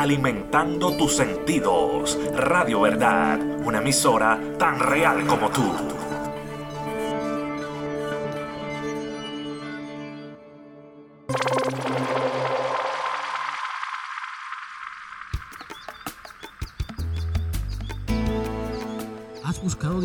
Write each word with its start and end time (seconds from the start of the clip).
alimentando 0.00 0.96
tus 0.96 1.16
sentidos. 1.16 2.18
Radio 2.36 2.80
Verdad, 2.80 3.40
una 3.64 3.78
emisora 3.78 4.38
tan 4.58 4.78
real 4.78 5.26
como 5.26 5.48
tú. 5.50 5.72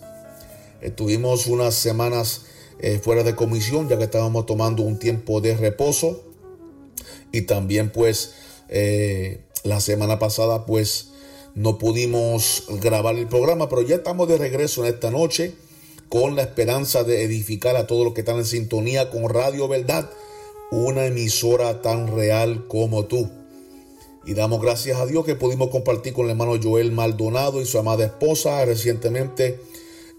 Estuvimos 0.82 1.46
unas 1.46 1.74
semanas 1.74 2.42
eh, 2.78 3.00
fuera 3.02 3.22
de 3.22 3.34
comisión 3.34 3.88
ya 3.88 3.96
que 3.96 4.04
estábamos 4.04 4.44
tomando 4.44 4.82
un 4.82 4.98
tiempo 4.98 5.40
de 5.40 5.56
reposo 5.56 6.22
y 7.32 7.40
también 7.42 7.90
pues 7.90 8.34
eh, 8.68 9.40
la 9.64 9.80
semana 9.80 10.18
pasada 10.18 10.66
pues 10.66 11.08
no 11.54 11.78
pudimos 11.78 12.64
grabar 12.82 13.16
el 13.16 13.28
programa, 13.28 13.70
pero 13.70 13.80
ya 13.80 13.96
estamos 13.96 14.28
de 14.28 14.36
regreso 14.36 14.84
en 14.84 14.92
esta 14.92 15.10
noche 15.10 15.54
con 16.12 16.36
la 16.36 16.42
esperanza 16.42 17.04
de 17.04 17.22
edificar 17.22 17.74
a 17.74 17.86
todos 17.86 18.04
los 18.04 18.12
que 18.12 18.20
están 18.20 18.36
en 18.36 18.44
sintonía 18.44 19.08
con 19.08 19.30
Radio 19.30 19.66
Verdad, 19.66 20.10
una 20.70 21.06
emisora 21.06 21.80
tan 21.80 22.14
real 22.14 22.66
como 22.68 23.06
tú. 23.06 23.30
Y 24.26 24.34
damos 24.34 24.60
gracias 24.60 25.00
a 25.00 25.06
Dios 25.06 25.24
que 25.24 25.36
pudimos 25.36 25.70
compartir 25.70 26.12
con 26.12 26.26
el 26.26 26.32
hermano 26.32 26.60
Joel 26.62 26.92
Maldonado 26.92 27.62
y 27.62 27.64
su 27.64 27.78
amada 27.78 28.04
esposa 28.04 28.62
recientemente 28.66 29.58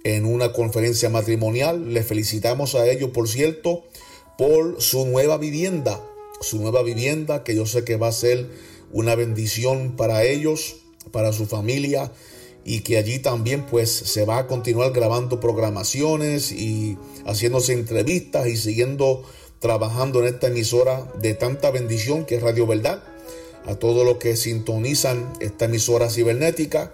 en 0.04 0.26
una 0.26 0.52
conferencia 0.52 1.12
matrimonial. 1.12 1.94
Les 1.94 2.08
felicitamos 2.08 2.74
a 2.74 2.90
ellos, 2.90 3.12
por 3.12 3.30
cierto, 3.30 3.84
por 4.36 4.82
su 4.82 5.06
nueva 5.06 5.38
vivienda. 5.38 6.02
Su 6.42 6.60
nueva 6.60 6.82
vivienda 6.82 7.44
que 7.44 7.56
yo 7.56 7.68
sé 7.68 7.84
que 7.84 7.98
va 7.98 8.08
a 8.08 8.14
ser 8.14 8.50
una 8.92 9.14
bendición 9.14 9.96
para 9.96 10.24
ellos, 10.24 10.78
para 11.12 11.34
su 11.34 11.46
familia 11.46 12.12
y 12.66 12.82
que 12.82 12.98
allí 12.98 13.20
también 13.20 13.66
pues 13.66 13.90
se 13.92 14.26
va 14.26 14.40
a 14.40 14.48
continuar 14.48 14.92
grabando 14.92 15.40
programaciones 15.40 16.52
y 16.52 16.98
haciéndose 17.26 17.74
entrevistas 17.74 18.48
y 18.48 18.58
siguiendo 18.58 19.24
trabajando 19.60 20.20
en 20.20 20.34
esta 20.34 20.48
emisora 20.48 21.12
de 21.20 21.34
tanta 21.34 21.72
bendición 21.72 22.26
que 22.26 22.36
es 22.36 22.42
Radio 22.42 22.68
Verdad. 22.68 23.04
A 23.66 23.76
todos 23.76 24.06
los 24.06 24.18
que 24.18 24.36
sintonizan 24.36 25.32
esta 25.40 25.66
emisora 25.66 26.10
cibernética 26.10 26.94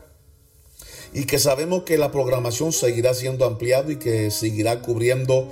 y 1.13 1.25
que 1.25 1.39
sabemos 1.39 1.83
que 1.83 1.97
la 1.97 2.11
programación 2.11 2.71
seguirá 2.71 3.15
siendo 3.15 3.45
ampliada 3.45 3.91
y 3.91 3.95
que 3.95 4.29
seguirá 4.29 4.81
cubriendo 4.81 5.47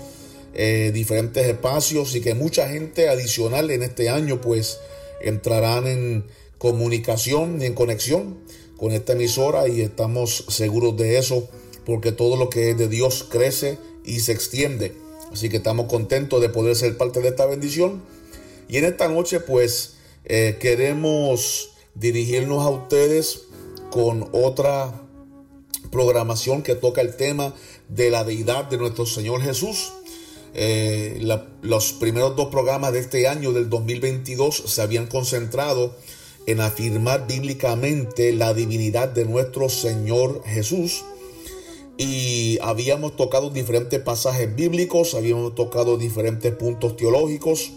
eh, 0.53 0.91
diferentes 0.93 1.45
espacios 1.47 2.15
y 2.15 2.21
que 2.21 2.35
mucha 2.35 2.69
gente 2.69 3.09
adicional 3.09 3.71
en 3.71 3.81
este 3.81 4.09
año 4.09 4.41
pues 4.41 4.79
entrarán 5.21 5.87
en 5.87 6.25
comunicación 6.59 7.61
y 7.61 7.65
en 7.65 7.73
conexión 7.73 8.37
con 8.77 8.91
esta 8.91 9.13
emisora 9.13 9.68
y 9.68 9.81
estamos 9.81 10.45
seguros 10.47 10.95
de 10.95 11.18
eso 11.18 11.47
porque 11.85 12.12
todo 12.12 12.35
lo 12.38 12.50
que 12.50 12.71
es 12.71 12.77
de 12.77 12.88
Dios 12.88 13.25
crece 13.29 13.77
y 14.06 14.19
se 14.19 14.31
extiende. 14.31 14.95
Así 15.31 15.50
que 15.50 15.57
estamos 15.57 15.88
contentos 15.88 16.41
de 16.41 16.50
poder 16.50 16.75
ser 16.75 16.97
parte 16.97 17.21
de 17.21 17.29
esta 17.29 17.45
bendición. 17.45 18.01
Y 18.69 18.77
en 18.77 18.85
esta 18.85 19.07
noche 19.07 19.39
pues 19.39 19.95
eh, 20.25 20.57
queremos 20.59 21.71
dirigirnos 21.95 22.65
a 22.65 22.69
ustedes 22.69 23.44
con 23.89 24.29
otra 24.31 25.01
programación 25.91 26.62
que 26.62 26.75
toca 26.75 27.01
el 27.01 27.15
tema 27.15 27.53
de 27.88 28.12
la 28.12 28.23
deidad 28.23 28.65
de 28.65 28.77
nuestro 28.77 29.06
Señor 29.06 29.41
Jesús. 29.41 29.94
eh, 30.53 31.21
los 31.62 31.94
primeros 31.94 32.35
dos 32.35 32.47
programas 32.47 32.91
de 32.91 33.00
este 33.00 33.27
año, 33.27 33.51
del 33.53 33.69
2022, 33.69 34.63
se 34.65 34.81
habían 34.81 35.06
concentrado 35.07 35.95
en 36.47 36.61
afirmar 36.61 37.27
bíblicamente 37.27 38.31
la 38.33 38.53
divinidad 38.53 39.09
de 39.09 39.25
nuestro 39.25 39.69
Señor 39.69 40.44
Jesús. 40.45 41.03
Y 41.97 42.57
habíamos 42.61 43.15
tocado 43.15 43.49
diferentes 43.49 43.99
pasajes 43.99 44.55
bíblicos, 44.55 45.13
habíamos 45.13 45.55
tocado 45.55 45.97
diferentes 45.97 46.53
puntos 46.53 46.95
teológicos 46.95 47.73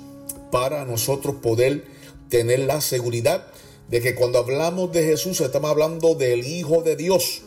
para 0.53 0.85
nosotros 0.85 1.37
poder 1.43 1.85
tener 2.29 2.61
la 2.61 2.81
seguridad 2.81 3.47
de 3.89 4.01
que 4.01 4.15
cuando 4.15 4.39
hablamos 4.39 4.93
de 4.93 5.05
Jesús 5.05 5.41
estamos 5.41 5.71
hablando 5.71 6.15
del 6.15 6.47
Hijo 6.47 6.83
de 6.83 6.95
Dios. 6.95 7.43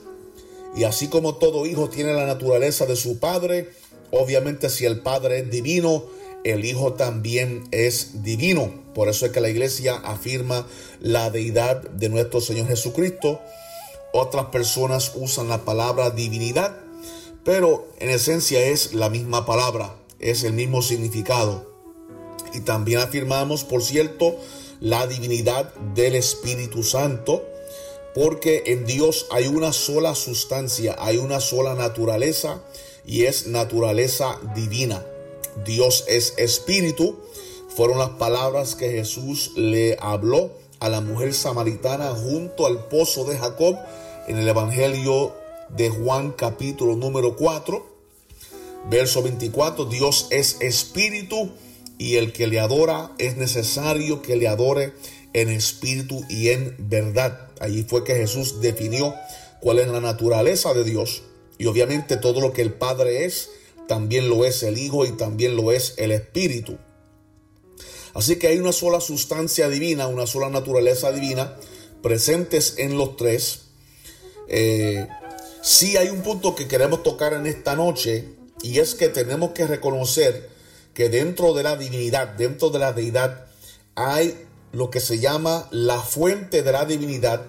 Y 0.76 0.84
así 0.84 1.08
como 1.08 1.36
todo 1.36 1.66
hijo 1.66 1.88
tiene 1.90 2.14
la 2.14 2.26
naturaleza 2.26 2.86
de 2.86 2.96
su 2.96 3.20
Padre, 3.20 3.70
obviamente 4.12 4.70
si 4.70 4.86
el 4.86 5.00
Padre 5.00 5.40
es 5.40 5.52
divino, 5.52 6.04
el 6.44 6.66
Hijo 6.66 6.94
también 6.94 7.64
es 7.72 8.24
divino. 8.24 8.72
Por 8.94 9.10
eso 9.10 9.26
es 9.26 9.32
que 9.32 9.42
la 9.42 9.50
iglesia 9.50 9.96
afirma 9.96 10.68
la 11.00 11.30
deidad 11.30 11.82
de 11.82 12.10
nuestro 12.10 12.42
Señor 12.42 12.68
Jesucristo. 12.68 13.40
Otras 14.14 14.48
personas 14.48 15.14
usan 15.16 15.50
la 15.50 15.66
palabra 15.66 16.12
divinidad, 16.12 16.78
pero 17.44 17.88
en 18.00 18.10
esencia 18.10 18.62
es 18.62 18.94
la 18.94 19.10
misma 19.10 19.46
palabra, 19.46 19.96
es 20.20 20.44
el 20.44 20.54
mismo 20.54 20.82
significado. 20.82 21.72
Y 22.54 22.60
también 22.60 23.00
afirmamos, 23.00 23.64
por 23.64 23.84
cierto, 23.84 24.36
la 24.80 25.08
divinidad 25.08 25.74
del 25.96 26.14
Espíritu 26.16 26.84
Santo, 26.84 27.44
porque 28.14 28.64
en 28.68 28.86
Dios 28.86 29.26
hay 29.32 29.48
una 29.48 29.74
sola 29.74 30.14
sustancia, 30.14 30.96
hay 31.00 31.18
una 31.18 31.40
sola 31.40 31.74
naturaleza 31.74 32.62
y 33.06 33.24
es 33.24 33.48
naturaleza 33.48 34.40
divina. 34.54 35.04
Dios 35.66 36.06
es 36.08 36.34
espíritu, 36.38 37.20
fueron 37.70 37.98
las 37.98 38.12
palabras 38.12 38.76
que 38.76 38.92
Jesús 38.92 39.52
le 39.56 39.98
habló 40.00 40.52
a 40.80 40.90
la 40.90 41.02
mujer 41.02 41.34
samaritana 41.34 42.10
junto 42.10 42.68
al 42.68 42.86
pozo 42.88 43.26
de 43.26 43.38
Jacob 43.38 43.78
en 44.28 44.38
el 44.38 44.48
Evangelio 44.48 45.34
de 45.70 45.90
Juan 45.90 46.32
capítulo 46.32 46.96
número 46.96 47.36
4, 47.36 47.86
verso 48.90 49.24
24. 49.24 49.86
Dios 49.86 50.28
es 50.30 50.58
espíritu 50.62 51.52
y 51.98 52.18
el 52.18 52.34
que 52.34 52.48
le 52.48 52.60
adora 52.60 53.12
es 53.18 53.38
necesario 53.38 54.22
que 54.22 54.36
le 54.36 54.48
adore 54.48 54.94
en 55.34 55.50
espíritu 55.50 56.24
y 56.30 56.50
en 56.50 56.76
verdad. 56.78 57.50
Allí 57.60 57.84
fue 57.84 58.04
que 58.04 58.16
Jesús 58.16 58.62
definió 58.62 59.16
cuál 59.62 59.80
es 59.80 59.88
la 59.88 60.02
naturaleza 60.02 60.74
de 60.74 60.84
Dios 60.84 61.24
y 61.58 61.66
obviamente 61.66 62.18
todo 62.18 62.42
lo 62.42 62.54
que 62.54 62.62
el 62.62 62.74
Padre 62.74 63.26
es, 63.26 63.50
también 63.88 64.30
lo 64.30 64.46
es 64.46 64.64
el 64.64 64.78
Hijo 64.78 65.06
y 65.06 65.12
también 65.12 65.56
lo 65.56 65.72
es 65.72 65.94
el 65.98 66.12
Espíritu. 66.12 66.78
Así 68.14 68.38
que 68.38 68.48
hay 68.48 68.60
una 68.60 68.74
sola 68.74 69.02
sustancia 69.02 69.70
divina, 69.70 70.08
una 70.08 70.28
sola 70.28 70.50
naturaleza 70.50 71.12
divina 71.12 71.56
presentes 72.02 72.76
en 72.78 72.98
los 72.98 73.18
tres. 73.18 73.62
Eh, 74.48 75.08
sí 75.62 75.98
hay 75.98 76.10
un 76.10 76.22
punto 76.22 76.54
que 76.54 76.68
queremos 76.68 77.02
tocar 77.02 77.34
en 77.34 77.48
esta 77.48 77.76
noche 77.76 78.30
y 78.62 78.80
es 78.80 78.94
que 78.94 79.10
tenemos 79.10 79.52
que 79.52 79.66
reconocer 79.66 80.50
que 80.94 81.10
dentro 81.10 81.54
de 81.54 81.64
la 81.64 81.76
divinidad, 81.76 82.28
dentro 82.30 82.70
de 82.70 82.80
la 82.80 82.94
deidad, 82.94 83.48
hay 83.96 84.46
lo 84.72 84.90
que 84.90 85.00
se 85.00 85.20
llama 85.20 85.68
la 85.72 86.00
fuente 86.00 86.62
de 86.62 86.72
la 86.72 86.86
divinidad 86.86 87.46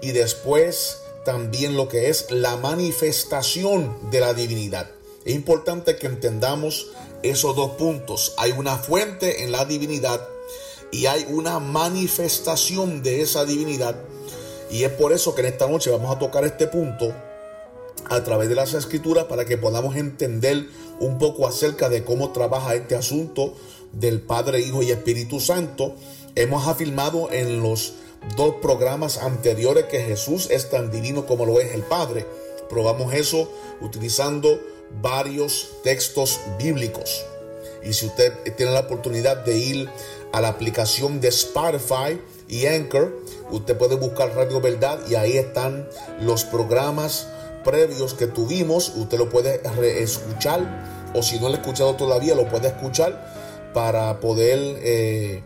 y 0.00 0.12
después 0.12 0.98
también 1.24 1.76
lo 1.76 1.88
que 1.88 2.08
es 2.08 2.30
la 2.30 2.56
manifestación 2.56 4.10
de 4.10 4.20
la 4.20 4.32
divinidad. 4.32 4.90
Es 5.24 5.34
importante 5.34 5.96
que 5.96 6.06
entendamos 6.06 6.88
esos 7.22 7.54
dos 7.54 7.72
puntos. 7.72 8.34
Hay 8.38 8.52
una 8.52 8.76
fuente 8.78 9.44
en 9.44 9.52
la 9.52 9.64
divinidad 9.64 10.26
y 10.90 11.06
hay 11.06 11.26
una 11.28 11.58
manifestación 11.58 13.02
de 13.02 13.20
esa 13.20 13.44
divinidad. 13.44 13.96
Y 14.70 14.84
es 14.84 14.92
por 14.92 15.12
eso 15.12 15.34
que 15.34 15.42
en 15.42 15.48
esta 15.48 15.66
noche 15.66 15.90
vamos 15.90 16.14
a 16.14 16.18
tocar 16.18 16.44
este 16.44 16.66
punto 16.66 17.12
a 18.08 18.24
través 18.24 18.48
de 18.48 18.54
las 18.54 18.72
escrituras 18.74 19.24
para 19.24 19.44
que 19.44 19.58
podamos 19.58 19.96
entender 19.96 20.66
un 21.00 21.18
poco 21.18 21.46
acerca 21.46 21.88
de 21.88 22.02
cómo 22.02 22.32
trabaja 22.32 22.74
este 22.74 22.96
asunto 22.96 23.54
del 23.92 24.20
Padre, 24.20 24.60
Hijo 24.60 24.82
y 24.82 24.90
Espíritu 24.90 25.38
Santo. 25.38 25.94
Hemos 26.34 26.66
afirmado 26.66 27.30
en 27.30 27.62
los 27.62 27.94
dos 28.36 28.56
programas 28.62 29.18
anteriores 29.18 29.84
que 29.84 30.00
Jesús 30.00 30.48
es 30.50 30.70
tan 30.70 30.90
divino 30.90 31.26
como 31.26 31.46
lo 31.46 31.60
es 31.60 31.74
el 31.74 31.82
Padre. 31.82 32.26
Probamos 32.68 33.12
eso 33.14 33.50
utilizando 33.80 34.60
varios 35.00 35.70
textos 35.82 36.40
bíblicos. 36.58 37.24
Y 37.82 37.92
si 37.92 38.06
usted 38.06 38.32
tiene 38.56 38.72
la 38.72 38.80
oportunidad 38.80 39.44
de 39.44 39.56
ir 39.56 39.88
a 40.32 40.40
la 40.40 40.48
aplicación 40.48 41.20
de 41.20 41.28
Spotify 41.28 42.20
y 42.48 42.66
Anchor, 42.66 43.16
usted 43.50 43.76
puede 43.76 43.96
buscar 43.96 44.34
Radio 44.34 44.60
Verdad 44.60 45.00
y 45.08 45.14
ahí 45.14 45.36
están 45.36 45.88
los 46.20 46.44
programas 46.44 47.28
previos 47.64 48.14
que 48.14 48.26
tuvimos. 48.26 48.92
Usted 48.96 49.18
lo 49.18 49.28
puede 49.28 49.60
escuchar 50.02 51.10
o 51.14 51.22
si 51.22 51.38
no 51.40 51.48
lo 51.48 51.54
ha 51.54 51.58
escuchado 51.58 51.94
todavía, 51.94 52.34
lo 52.34 52.48
puede 52.48 52.68
escuchar 52.68 53.70
para 53.74 54.20
poder 54.20 54.58
eh, 54.82 55.42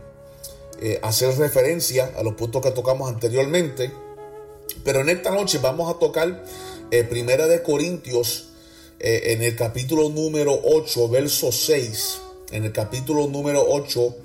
eh, 0.81 0.99
hacer 1.02 1.37
referencia 1.38 2.11
a 2.17 2.23
los 2.23 2.35
puntos 2.35 2.62
que 2.62 2.70
tocamos 2.70 3.08
anteriormente. 3.08 3.93
Pero 4.82 5.00
en 5.00 5.08
esta 5.08 5.31
noche 5.31 5.58
vamos 5.58 5.94
a 5.94 5.99
tocar 5.99 6.44
eh, 6.90 7.05
Primera 7.05 7.47
de 7.47 7.62
Corintios 7.62 8.50
eh, 9.06 9.34
en 9.34 9.42
el 9.42 9.54
capítulo 9.54 10.08
número 10.08 10.58
8, 10.64 11.10
verso 11.10 11.52
6, 11.52 12.20
en 12.52 12.64
el 12.64 12.72
capítulo 12.72 13.26
número 13.26 13.62
8, 13.68 14.16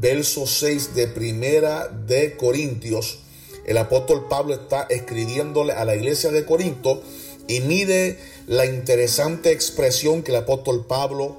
verso 0.00 0.48
6 0.48 0.96
de 0.96 1.06
Primera 1.06 1.86
de 1.86 2.36
Corintios, 2.36 3.20
el 3.66 3.78
apóstol 3.78 4.26
Pablo 4.28 4.54
está 4.54 4.82
escribiéndole 4.90 5.74
a 5.74 5.84
la 5.84 5.94
iglesia 5.94 6.32
de 6.32 6.44
Corinto 6.44 7.04
y 7.46 7.60
mide 7.60 8.18
la 8.48 8.66
interesante 8.66 9.52
expresión 9.52 10.24
que 10.24 10.32
el 10.32 10.38
apóstol 10.38 10.86
Pablo 10.86 11.36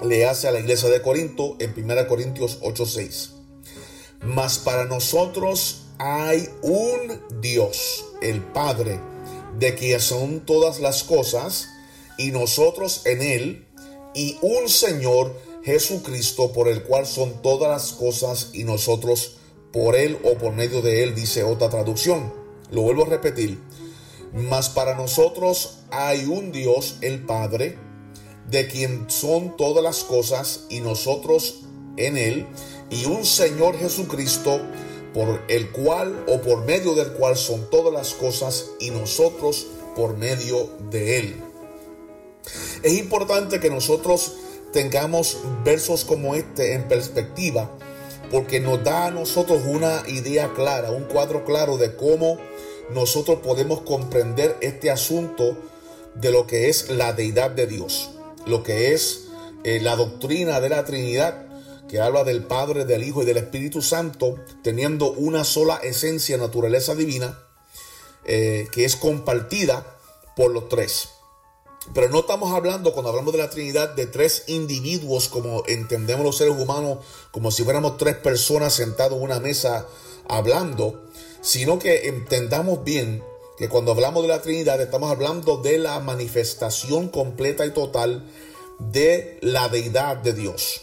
le 0.00 0.24
hace 0.24 0.46
a 0.46 0.52
la 0.52 0.60
iglesia 0.60 0.90
de 0.90 1.02
Corinto 1.02 1.56
en 1.58 1.74
Primera 1.74 2.06
Corintios 2.06 2.60
6 2.62 3.30
Mas 4.22 4.58
para 4.58 4.84
nosotros 4.84 5.86
hay 5.98 6.48
un 6.62 7.40
Dios, 7.40 8.04
el 8.22 8.40
Padre, 8.40 9.00
de 9.58 9.74
quien 9.74 9.98
son 9.98 10.46
todas 10.46 10.78
las 10.78 11.02
cosas, 11.02 11.70
y 12.18 12.32
nosotros 12.32 13.02
en 13.06 13.22
Él, 13.22 13.66
y 14.14 14.36
un 14.42 14.68
Señor 14.68 15.34
Jesucristo 15.62 16.52
por 16.52 16.68
el 16.68 16.82
cual 16.82 17.06
son 17.06 17.40
todas 17.40 17.70
las 17.70 17.92
cosas 17.92 18.50
y 18.52 18.64
nosotros 18.64 19.36
por 19.72 19.96
Él 19.96 20.18
o 20.24 20.34
por 20.34 20.52
medio 20.52 20.82
de 20.82 21.02
Él, 21.02 21.14
dice 21.14 21.44
otra 21.44 21.70
traducción. 21.70 22.32
Lo 22.70 22.82
vuelvo 22.82 23.04
a 23.04 23.08
repetir. 23.08 23.58
Mas 24.32 24.68
para 24.68 24.94
nosotros 24.94 25.78
hay 25.90 26.24
un 26.24 26.52
Dios, 26.52 26.96
el 27.00 27.24
Padre, 27.24 27.78
de 28.50 28.66
quien 28.66 29.08
son 29.08 29.56
todas 29.56 29.82
las 29.82 30.04
cosas 30.04 30.66
y 30.68 30.80
nosotros 30.80 31.60
en 31.96 32.16
Él, 32.16 32.46
y 32.90 33.04
un 33.04 33.24
Señor 33.24 33.78
Jesucristo, 33.78 34.60
por 35.14 35.42
el 35.48 35.70
cual 35.70 36.24
o 36.28 36.40
por 36.40 36.64
medio 36.64 36.94
del 36.94 37.12
cual 37.12 37.36
son 37.36 37.68
todas 37.70 37.92
las 37.92 38.14
cosas 38.14 38.70
y 38.80 38.90
nosotros 38.90 39.66
por 39.96 40.16
medio 40.16 40.70
de 40.90 41.18
Él. 41.18 41.47
Es 42.82 42.94
importante 42.94 43.60
que 43.60 43.70
nosotros 43.70 44.34
tengamos 44.72 45.38
versos 45.64 46.04
como 46.04 46.34
este 46.34 46.74
en 46.74 46.88
perspectiva 46.88 47.70
porque 48.30 48.60
nos 48.60 48.82
da 48.84 49.06
a 49.06 49.10
nosotros 49.10 49.62
una 49.66 50.02
idea 50.06 50.52
clara, 50.54 50.90
un 50.90 51.04
cuadro 51.04 51.44
claro 51.44 51.78
de 51.78 51.96
cómo 51.96 52.38
nosotros 52.90 53.40
podemos 53.40 53.80
comprender 53.82 54.56
este 54.60 54.90
asunto 54.90 55.56
de 56.14 56.30
lo 56.30 56.46
que 56.46 56.68
es 56.68 56.90
la 56.90 57.12
deidad 57.12 57.50
de 57.50 57.66
Dios, 57.66 58.10
lo 58.46 58.62
que 58.62 58.92
es 58.92 59.28
eh, 59.64 59.80
la 59.80 59.96
doctrina 59.96 60.60
de 60.60 60.68
la 60.68 60.84
Trinidad, 60.84 61.46
que 61.88 62.00
habla 62.00 62.24
del 62.24 62.44
Padre, 62.44 62.84
del 62.84 63.02
Hijo 63.02 63.22
y 63.22 63.26
del 63.26 63.38
Espíritu 63.38 63.80
Santo, 63.80 64.36
teniendo 64.62 65.12
una 65.12 65.44
sola 65.44 65.76
esencia, 65.76 66.36
naturaleza 66.36 66.94
divina, 66.94 67.38
eh, 68.24 68.68
que 68.72 68.84
es 68.84 68.96
compartida 68.96 69.96
por 70.36 70.52
los 70.52 70.68
tres. 70.68 71.08
Pero 71.94 72.08
no 72.10 72.20
estamos 72.20 72.52
hablando, 72.52 72.92
cuando 72.92 73.10
hablamos 73.10 73.32
de 73.32 73.38
la 73.38 73.50
Trinidad, 73.50 73.94
de 73.94 74.06
tres 74.06 74.44
individuos 74.46 75.28
como 75.28 75.62
entendemos 75.66 76.24
los 76.24 76.36
seres 76.36 76.54
humanos, 76.58 76.98
como 77.30 77.50
si 77.50 77.64
fuéramos 77.64 77.96
tres 77.96 78.16
personas 78.16 78.74
sentados 78.74 79.18
en 79.18 79.24
una 79.24 79.40
mesa 79.40 79.86
hablando, 80.28 81.04
sino 81.40 81.78
que 81.78 82.08
entendamos 82.08 82.84
bien 82.84 83.22
que 83.56 83.68
cuando 83.68 83.92
hablamos 83.92 84.22
de 84.22 84.28
la 84.28 84.42
Trinidad 84.42 84.80
estamos 84.80 85.10
hablando 85.10 85.56
de 85.56 85.78
la 85.78 85.98
manifestación 85.98 87.08
completa 87.08 87.66
y 87.66 87.70
total 87.70 88.24
de 88.78 89.38
la 89.40 89.68
deidad 89.68 90.18
de 90.18 90.32
Dios. 90.32 90.82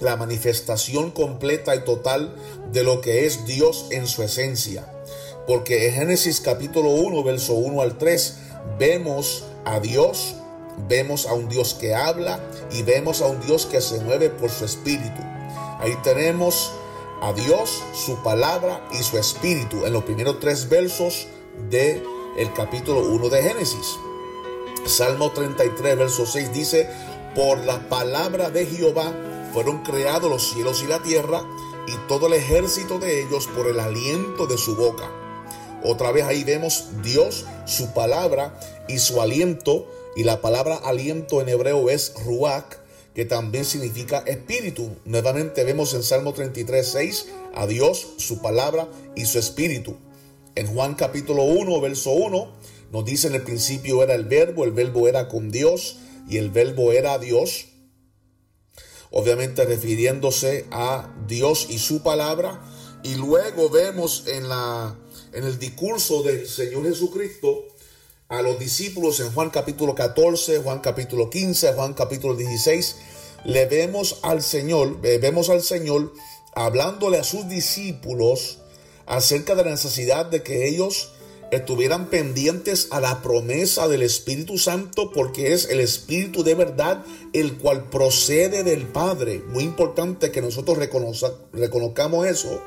La 0.00 0.16
manifestación 0.16 1.12
completa 1.12 1.74
y 1.76 1.84
total 1.84 2.34
de 2.72 2.82
lo 2.82 3.00
que 3.00 3.24
es 3.24 3.46
Dios 3.46 3.86
en 3.90 4.06
su 4.06 4.22
esencia. 4.22 4.92
Porque 5.46 5.88
en 5.88 5.94
Génesis 5.94 6.40
capítulo 6.40 6.90
1, 6.90 7.22
verso 7.22 7.54
1 7.54 7.80
al 7.80 7.98
3, 7.98 8.36
vemos 8.78 9.44
a 9.64 9.80
Dios 9.80 10.36
vemos 10.88 11.26
a 11.26 11.34
un 11.34 11.48
Dios 11.48 11.74
que 11.74 11.94
habla 11.94 12.40
y 12.70 12.82
vemos 12.82 13.20
a 13.20 13.26
un 13.26 13.40
Dios 13.40 13.66
que 13.66 13.80
se 13.80 14.00
mueve 14.00 14.30
por 14.30 14.50
su 14.50 14.64
espíritu. 14.64 15.20
Ahí 15.80 15.96
tenemos 16.02 16.72
a 17.20 17.32
Dios, 17.32 17.82
su 17.94 18.16
palabra 18.22 18.84
y 18.92 19.02
su 19.02 19.18
espíritu 19.18 19.84
en 19.84 19.92
los 19.92 20.04
primeros 20.04 20.40
tres 20.40 20.68
versos 20.68 21.28
del 21.70 22.02
el 22.36 22.52
capítulo 22.54 23.00
1 23.00 23.28
de 23.28 23.42
Génesis. 23.42 23.98
Salmo 24.86 25.30
33, 25.30 25.96
verso 25.96 26.26
6 26.26 26.52
dice, 26.52 26.88
por 27.34 27.58
la 27.58 27.88
palabra 27.88 28.50
de 28.50 28.66
Jehová 28.66 29.12
fueron 29.52 29.82
creados 29.82 30.30
los 30.30 30.50
cielos 30.50 30.82
y 30.82 30.86
la 30.86 31.02
tierra 31.02 31.42
y 31.86 31.96
todo 32.08 32.26
el 32.26 32.34
ejército 32.34 32.98
de 32.98 33.22
ellos 33.22 33.46
por 33.48 33.68
el 33.68 33.78
aliento 33.78 34.46
de 34.46 34.58
su 34.58 34.74
boca. 34.74 35.21
Otra 35.84 36.12
vez 36.12 36.24
ahí 36.24 36.44
vemos 36.44 36.86
Dios, 37.02 37.44
su 37.66 37.92
palabra 37.92 38.58
y 38.88 38.98
su 38.98 39.20
aliento. 39.20 39.90
Y 40.14 40.24
la 40.24 40.40
palabra 40.40 40.76
aliento 40.76 41.40
en 41.40 41.48
hebreo 41.48 41.88
es 41.90 42.12
ruach, 42.24 42.76
que 43.14 43.24
también 43.24 43.64
significa 43.64 44.22
espíritu. 44.26 44.96
Nuevamente 45.04 45.64
vemos 45.64 45.94
en 45.94 46.02
Salmo 46.02 46.32
33, 46.32 46.86
6 46.86 47.26
a 47.54 47.66
Dios, 47.66 48.06
su 48.18 48.40
palabra 48.40 48.88
y 49.14 49.24
su 49.24 49.38
espíritu. 49.38 49.96
En 50.54 50.66
Juan 50.66 50.94
capítulo 50.94 51.44
1, 51.44 51.80
verso 51.80 52.10
1, 52.10 52.52
nos 52.92 53.04
dice 53.04 53.28
en 53.28 53.34
el 53.34 53.42
principio 53.42 54.02
era 54.02 54.14
el 54.14 54.24
verbo, 54.24 54.64
el 54.64 54.72
verbo 54.72 55.08
era 55.08 55.28
con 55.28 55.50
Dios 55.50 55.96
y 56.28 56.36
el 56.36 56.50
verbo 56.50 56.92
era 56.92 57.18
Dios. 57.18 57.68
Obviamente 59.10 59.64
refiriéndose 59.64 60.66
a 60.70 61.10
Dios 61.26 61.66
y 61.70 61.78
su 61.78 62.02
palabra. 62.02 62.62
Y 63.02 63.14
luego 63.16 63.68
vemos 63.68 64.24
en, 64.26 64.48
la, 64.48 64.96
en 65.32 65.44
el 65.44 65.58
discurso 65.58 66.22
del 66.22 66.46
Señor 66.46 66.84
Jesucristo 66.84 67.66
a 68.28 68.42
los 68.42 68.58
discípulos 68.58 69.20
en 69.20 69.32
Juan 69.32 69.50
capítulo 69.50 69.94
14, 69.94 70.58
Juan 70.58 70.80
capítulo 70.80 71.30
15, 71.30 71.72
Juan 71.74 71.94
capítulo 71.94 72.34
16, 72.34 72.96
le 73.44 73.66
vemos 73.66 74.20
al 74.22 74.42
Señor, 74.42 75.00
vemos 75.00 75.50
al 75.50 75.62
Señor 75.62 76.12
hablándole 76.54 77.18
a 77.18 77.24
sus 77.24 77.48
discípulos 77.48 78.58
acerca 79.06 79.54
de 79.54 79.64
la 79.64 79.70
necesidad 79.70 80.26
de 80.26 80.42
que 80.42 80.68
ellos 80.68 81.12
estuvieran 81.50 82.08
pendientes 82.08 82.88
a 82.90 83.00
la 83.00 83.20
promesa 83.20 83.86
del 83.86 84.02
Espíritu 84.02 84.56
Santo 84.56 85.10
porque 85.12 85.52
es 85.52 85.68
el 85.68 85.80
Espíritu 85.80 86.42
de 86.42 86.54
verdad 86.54 87.04
el 87.34 87.58
cual 87.58 87.90
procede 87.90 88.64
del 88.64 88.86
Padre. 88.86 89.42
Muy 89.48 89.64
importante 89.64 90.30
que 90.30 90.40
nosotros 90.40 90.78
reconozcamos 90.78 92.26
eso, 92.26 92.62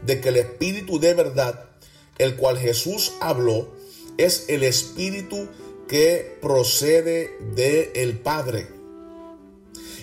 de 0.00 0.20
que 0.20 0.30
el 0.30 0.36
Espíritu 0.36 0.98
de 0.98 1.12
verdad, 1.12 1.71
el 2.18 2.36
cual 2.36 2.58
Jesús 2.58 3.12
habló, 3.20 3.68
es 4.18 4.44
el 4.48 4.62
Espíritu 4.62 5.48
que 5.88 6.38
procede 6.40 7.36
del 7.54 7.90
el 7.94 8.18
Padre. 8.18 8.66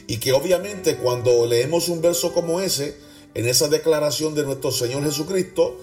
Y 0.07 0.17
que 0.17 0.33
obviamente 0.33 0.97
cuando 0.97 1.45
leemos 1.45 1.87
un 1.87 2.01
verso 2.01 2.33
como 2.33 2.61
ese, 2.61 2.95
en 3.35 3.47
esa 3.47 3.67
declaración 3.67 4.33
de 4.35 4.43
nuestro 4.43 4.71
Señor 4.71 5.03
Jesucristo, 5.03 5.77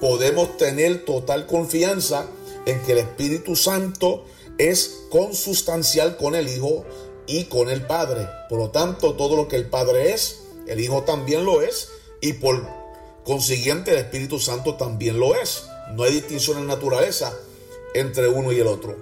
podemos 0.00 0.56
tener 0.56 1.04
total 1.04 1.46
confianza 1.46 2.28
en 2.66 2.80
que 2.82 2.92
el 2.92 2.98
Espíritu 2.98 3.56
Santo 3.56 4.24
es 4.58 5.04
consustancial 5.10 6.16
con 6.16 6.34
el 6.34 6.48
Hijo 6.48 6.84
y 7.26 7.44
con 7.44 7.68
el 7.68 7.82
Padre. 7.82 8.28
Por 8.48 8.58
lo 8.58 8.70
tanto, 8.70 9.14
todo 9.14 9.36
lo 9.36 9.48
que 9.48 9.56
el 9.56 9.66
Padre 9.66 10.12
es, 10.12 10.40
el 10.66 10.80
Hijo 10.80 11.02
también 11.04 11.44
lo 11.44 11.62
es 11.62 11.88
y 12.20 12.34
por 12.34 12.77
consiguiente 13.28 13.90
el 13.90 13.98
Espíritu 13.98 14.38
Santo 14.38 14.76
también 14.76 15.20
lo 15.20 15.34
es. 15.34 15.66
No 15.92 16.04
hay 16.04 16.12
distinción 16.12 16.56
en 16.56 16.66
naturaleza 16.66 17.30
entre 17.92 18.26
uno 18.26 18.52
y 18.52 18.58
el 18.58 18.66
otro. 18.66 18.96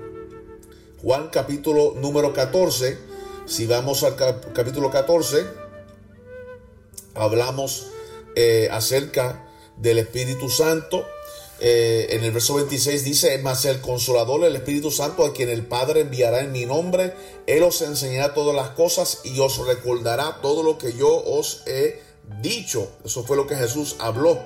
Juan 1.01 1.29
capítulo 1.31 1.95
número 1.97 2.33
14, 2.33 2.99
si 3.47 3.67
vamos 3.67 4.03
al 4.03 4.17
capítulo 4.17 4.91
14, 4.91 5.47
hablamos 7.15 7.87
eh, 8.35 8.69
acerca 8.73 9.49
del 9.77 9.99
Espíritu 9.99 10.51
Santo. 10.51 11.07
Eh, 11.61 12.09
en 12.11 12.25
el 12.25 12.33
verso 12.33 12.57
26 12.57 13.05
dice, 13.05 13.39
mas 13.39 13.65
el 13.65 13.81
consolador, 13.81 14.45
el 14.45 14.57
Espíritu 14.57 14.91
Santo, 14.91 15.25
a 15.25 15.33
quien 15.33 15.51
el 15.51 15.65
Padre 15.65 16.01
enviará 16.01 16.41
en 16.41 16.51
mi 16.51 16.67
nombre, 16.67 17.15
Él 17.47 17.63
os 17.63 17.81
enseñará 17.81 18.35
todas 18.35 18.57
las 18.57 18.71
cosas 18.71 19.21
y 19.23 19.39
os 19.39 19.65
recordará 19.65 20.41
todo 20.43 20.65
lo 20.65 20.79
que 20.79 20.95
yo 20.95 21.15
os 21.25 21.63
he 21.67 22.06
dicho. 22.43 22.89
Eso 23.05 23.25
fue 23.25 23.37
lo 23.37 23.47
que 23.47 23.57
Jesús 23.57 23.97
habló 23.99 24.39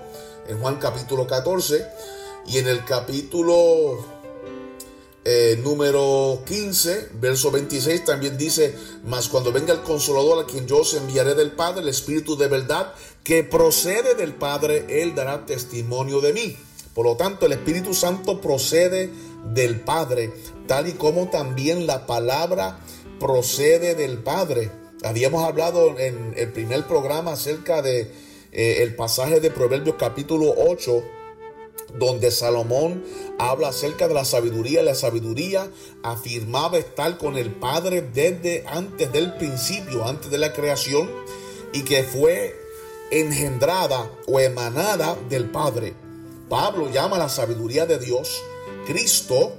en 0.48 0.58
Juan 0.58 0.76
capítulo 0.76 1.26
14 1.26 1.86
y 2.46 2.58
en 2.58 2.68
el 2.68 2.84
capítulo 2.84 3.98
eh, 5.22 5.60
número 5.62 6.42
15, 6.46 7.10
verso 7.14 7.50
26 7.50 8.04
también 8.04 8.38
dice, 8.38 8.74
mas 9.04 9.28
cuando 9.28 9.52
venga 9.52 9.74
el 9.74 9.82
consolador 9.82 10.42
a 10.42 10.46
quien 10.46 10.66
yo 10.66 10.78
os 10.78 10.94
enviaré 10.94 11.34
del 11.34 11.52
Padre, 11.52 11.82
el 11.82 11.88
Espíritu 11.88 12.36
de 12.36 12.48
verdad 12.48 12.94
que 13.22 13.44
procede 13.44 14.14
del 14.14 14.34
Padre, 14.34 15.02
Él 15.02 15.14
dará 15.14 15.44
testimonio 15.44 16.20
de 16.20 16.32
mí. 16.32 16.56
Por 16.94 17.04
lo 17.04 17.16
tanto, 17.16 17.46
el 17.46 17.52
Espíritu 17.52 17.92
Santo 17.94 18.40
procede 18.40 19.10
del 19.52 19.80
Padre, 19.80 20.32
tal 20.66 20.88
y 20.88 20.92
como 20.92 21.28
también 21.28 21.86
la 21.86 22.06
palabra 22.06 22.80
procede 23.18 23.94
del 23.94 24.18
Padre. 24.18 24.79
Habíamos 25.02 25.44
hablado 25.44 25.98
en 25.98 26.34
el 26.36 26.52
primer 26.52 26.86
programa 26.86 27.32
acerca 27.32 27.80
de 27.80 28.10
eh, 28.52 28.82
el 28.82 28.94
pasaje 28.94 29.40
de 29.40 29.50
Proverbios 29.50 29.96
capítulo 29.98 30.54
8 30.58 31.02
donde 31.98 32.30
Salomón 32.30 33.02
habla 33.38 33.68
acerca 33.68 34.08
de 34.08 34.14
la 34.14 34.24
sabiduría. 34.24 34.82
La 34.82 34.94
sabiduría 34.94 35.70
afirmaba 36.02 36.78
estar 36.78 37.16
con 37.18 37.38
el 37.38 37.50
Padre 37.50 38.02
desde 38.12 38.64
antes 38.66 39.10
del 39.10 39.34
principio, 39.34 40.04
antes 40.04 40.30
de 40.30 40.38
la 40.38 40.52
creación, 40.52 41.10
y 41.72 41.82
que 41.82 42.04
fue 42.04 42.54
engendrada 43.10 44.10
o 44.26 44.38
emanada 44.38 45.16
del 45.28 45.50
Padre. 45.50 45.94
Pablo 46.48 46.90
llama 46.90 47.18
la 47.18 47.28
sabiduría 47.28 47.86
de 47.86 47.98
Dios 47.98 48.42
Cristo 48.86 49.52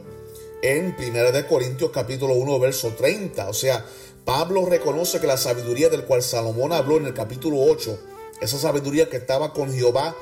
en 0.62 0.96
1 0.98 1.48
Corintios 1.48 1.92
capítulo 1.92 2.36
1 2.36 2.60
verso 2.60 2.94
30. 2.98 3.50
O 3.50 3.54
sea, 3.54 3.86
Pablo 4.26 4.66
reconoce 4.66 5.20
que 5.20 5.28
la 5.28 5.38
sabiduría 5.38 5.90
del 5.90 6.06
cual 6.06 6.22
Salomón 6.22 6.74
habló 6.74 6.98
en 6.98 7.06
el 7.08 7.14
capítulo 7.14 7.58
8, 7.60 8.00
esa 8.42 8.60
sabiduría 8.60 9.10
que 9.10 9.18
estaba 9.18 9.54
con 9.54 9.74
Jehová 9.74 10.16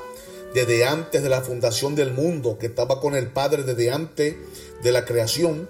desde 0.54 0.84
antes 0.84 1.22
de 1.22 1.28
la 1.28 1.42
fundación 1.42 1.94
del 1.94 2.12
mundo, 2.12 2.58
que 2.58 2.66
estaba 2.66 3.00
con 3.00 3.14
el 3.14 3.28
Padre 3.28 3.62
desde 3.62 3.90
antes 3.90 4.36
de 4.82 4.92
la 4.92 5.04
creación, 5.04 5.68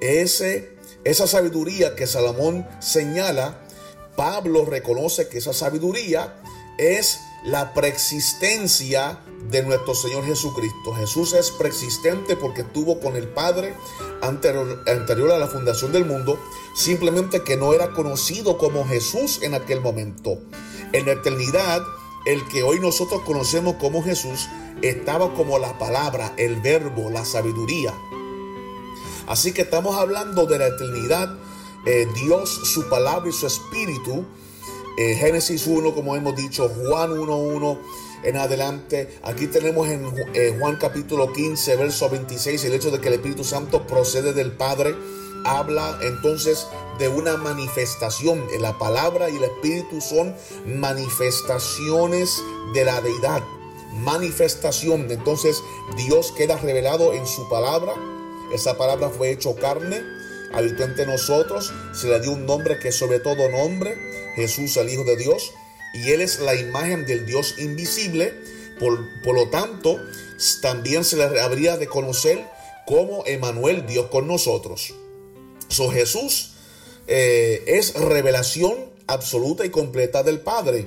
ese, 0.00 0.70
esa 1.04 1.26
sabiduría 1.26 1.94
que 1.94 2.06
Salomón 2.06 2.66
señala, 2.80 3.60
Pablo 4.16 4.64
reconoce 4.64 5.28
que 5.28 5.38
esa 5.38 5.52
sabiduría 5.52 6.34
es 6.78 7.20
la 7.44 7.72
preexistencia 7.72 9.20
de 9.50 9.62
nuestro 9.62 9.94
Señor 9.94 10.24
Jesucristo. 10.24 10.94
Jesús 10.94 11.32
es 11.32 11.50
preexistente 11.50 12.36
porque 12.36 12.62
estuvo 12.62 13.00
con 13.00 13.16
el 13.16 13.28
Padre 13.28 13.74
anterior, 14.22 15.32
a 15.32 15.38
la 15.38 15.46
fundación 15.46 15.92
del 15.92 16.04
mundo, 16.04 16.38
simplemente 16.74 17.42
que 17.42 17.56
no 17.56 17.74
era 17.74 17.90
conocido 17.92 18.58
como 18.58 18.86
Jesús 18.86 19.40
en 19.42 19.54
aquel 19.54 19.80
momento. 19.80 20.38
En 20.92 21.06
la 21.06 21.12
eternidad, 21.12 21.82
el 22.26 22.46
que 22.48 22.62
hoy 22.62 22.80
nosotros 22.80 23.22
conocemos 23.22 23.76
como 23.76 24.02
Jesús 24.02 24.48
estaba 24.82 25.34
como 25.34 25.58
la 25.58 25.78
palabra, 25.78 26.32
el 26.36 26.60
verbo, 26.60 27.10
la 27.10 27.24
sabiduría. 27.24 27.92
Así 29.26 29.52
que 29.52 29.62
estamos 29.62 29.96
hablando 29.96 30.46
de 30.46 30.58
la 30.58 30.68
eternidad, 30.68 31.34
eh, 31.86 32.06
Dios, 32.14 32.50
su 32.50 32.88
palabra 32.88 33.28
y 33.28 33.32
su 33.32 33.46
espíritu. 33.46 34.24
Eh, 34.96 35.16
Génesis 35.16 35.66
1, 35.66 35.94
como 35.94 36.14
hemos 36.16 36.36
dicho, 36.36 36.68
Juan 36.68 37.10
1.1 37.10 37.78
en 38.24 38.36
adelante. 38.36 39.18
Aquí 39.22 39.46
tenemos 39.46 39.88
en 39.88 40.04
eh, 40.34 40.56
Juan 40.58 40.76
capítulo 40.76 41.32
15, 41.32 41.76
verso 41.76 42.08
26, 42.10 42.64
el 42.64 42.74
hecho 42.74 42.90
de 42.90 43.00
que 43.00 43.08
el 43.08 43.14
Espíritu 43.14 43.44
Santo 43.44 43.86
procede 43.86 44.32
del 44.32 44.52
Padre 44.52 44.94
habla 45.44 45.98
entonces 46.02 46.66
de 46.98 47.08
una 47.08 47.36
manifestación. 47.36 48.44
La 48.60 48.78
palabra 48.78 49.30
y 49.30 49.36
el 49.36 49.44
Espíritu 49.44 50.00
son 50.00 50.34
manifestaciones 50.66 52.42
de 52.72 52.84
la 52.84 53.00
deidad. 53.00 53.42
Manifestación. 53.92 55.10
Entonces 55.10 55.62
Dios 55.96 56.32
queda 56.32 56.56
revelado 56.56 57.12
en 57.12 57.26
su 57.26 57.48
palabra. 57.48 57.94
Esa 58.52 58.76
palabra 58.76 59.10
fue 59.10 59.30
hecho 59.30 59.54
carne. 59.54 60.02
Habitó 60.52 60.84
entre 60.84 61.06
nosotros. 61.06 61.72
Se 61.92 62.08
le 62.08 62.20
dio 62.20 62.32
un 62.32 62.46
nombre 62.46 62.78
que 62.78 62.90
sobre 62.90 63.20
todo 63.20 63.48
nombre. 63.50 63.96
Jesús 64.34 64.76
el 64.78 64.88
Hijo 64.88 65.04
de 65.04 65.16
Dios. 65.16 65.52
Y 65.94 66.10
Él 66.10 66.20
es 66.20 66.40
la 66.40 66.54
imagen 66.54 67.06
del 67.06 67.24
Dios 67.24 67.54
invisible. 67.58 68.34
Por, 68.78 69.22
por 69.22 69.34
lo 69.34 69.48
tanto, 69.48 70.00
también 70.60 71.04
se 71.04 71.16
le 71.16 71.24
habría 71.40 71.76
de 71.76 71.86
conocer 71.86 72.44
como 72.86 73.24
Emanuel, 73.26 73.86
Dios 73.86 74.06
con 74.06 74.26
nosotros. 74.26 74.94
So, 75.68 75.90
Jesús 75.90 76.52
eh, 77.06 77.62
es 77.66 77.94
revelación 77.94 78.74
absoluta 79.06 79.64
y 79.64 79.70
completa 79.70 80.22
del 80.22 80.40
Padre. 80.40 80.86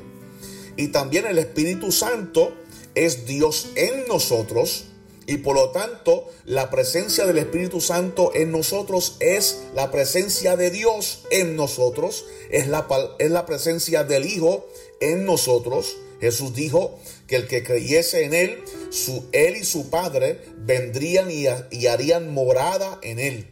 Y 0.76 0.90
también 0.90 1.26
el 1.26 1.40
Espíritu 1.40 1.92
Santo 1.92 2.54
es 2.94 3.26
Dios 3.26 3.68
en 3.76 4.08
nosotros 4.08 4.86
Y 5.30 5.40
por 5.40 5.56
lo 5.56 5.72
tanto, 5.72 6.30
la 6.46 6.70
presencia 6.70 7.26
del 7.26 7.38
Espíritu 7.38 7.82
Santo 7.82 8.32
en 8.34 8.50
nosotros 8.50 9.18
es 9.20 9.60
la 9.76 9.92
presencia 9.92 10.56
de 10.56 10.72
Dios 10.72 11.24
en 11.32 11.58
nosotros, 11.58 12.26
es 12.50 12.68
la, 12.68 12.88
es 13.20 13.30
la 13.30 13.46
presencia 13.46 14.06
del 14.06 14.26
Hijo 14.26 14.66
en 15.00 15.26
nosotros. 15.26 15.98
Jesús 16.20 16.54
dijo 16.54 16.98
que 17.28 17.36
el 17.36 17.48
que 17.48 17.64
creyese 17.64 18.24
en 18.24 18.34
Él, 18.34 18.64
su, 18.90 19.26
Él 19.32 19.56
y 19.58 19.64
su 19.64 19.90
Padre 19.90 20.42
vendrían 20.58 21.30
y, 21.30 21.46
y 21.72 21.88
harían 21.88 22.34
morada 22.34 23.00
en 23.04 23.20
Él. 23.20 23.48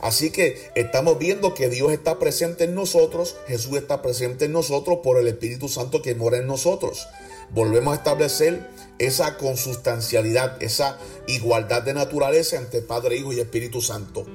Así 0.00 0.30
que 0.30 0.70
estamos 0.74 1.18
viendo 1.18 1.54
que 1.54 1.68
Dios 1.68 1.92
está 1.92 2.18
presente 2.18 2.64
en 2.64 2.74
nosotros, 2.74 3.36
Jesús 3.46 3.76
está 3.76 4.02
presente 4.02 4.46
en 4.46 4.52
nosotros 4.52 4.98
por 5.02 5.18
el 5.18 5.26
Espíritu 5.28 5.68
Santo 5.68 6.02
que 6.02 6.14
mora 6.14 6.38
en 6.38 6.46
nosotros. 6.46 7.06
Volvemos 7.50 7.92
a 7.92 7.96
establecer 7.96 8.68
esa 8.98 9.36
consustancialidad, 9.36 10.62
esa 10.62 10.98
igualdad 11.26 11.82
de 11.82 11.94
naturaleza 11.94 12.56
entre 12.56 12.82
Padre, 12.82 13.16
Hijo 13.16 13.32
y 13.32 13.40
Espíritu 13.40 13.80
Santo. 13.80 14.26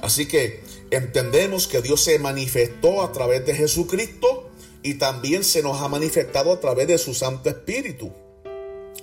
Así 0.00 0.26
que 0.26 0.60
entendemos 0.90 1.68
que 1.68 1.80
Dios 1.80 2.02
se 2.02 2.18
manifestó 2.18 3.02
a 3.02 3.12
través 3.12 3.46
de 3.46 3.54
Jesucristo 3.54 4.50
y 4.82 4.94
también 4.94 5.44
se 5.44 5.62
nos 5.62 5.80
ha 5.80 5.88
manifestado 5.88 6.52
a 6.52 6.60
través 6.60 6.88
de 6.88 6.98
su 6.98 7.14
Santo 7.14 7.48
Espíritu. 7.48 8.12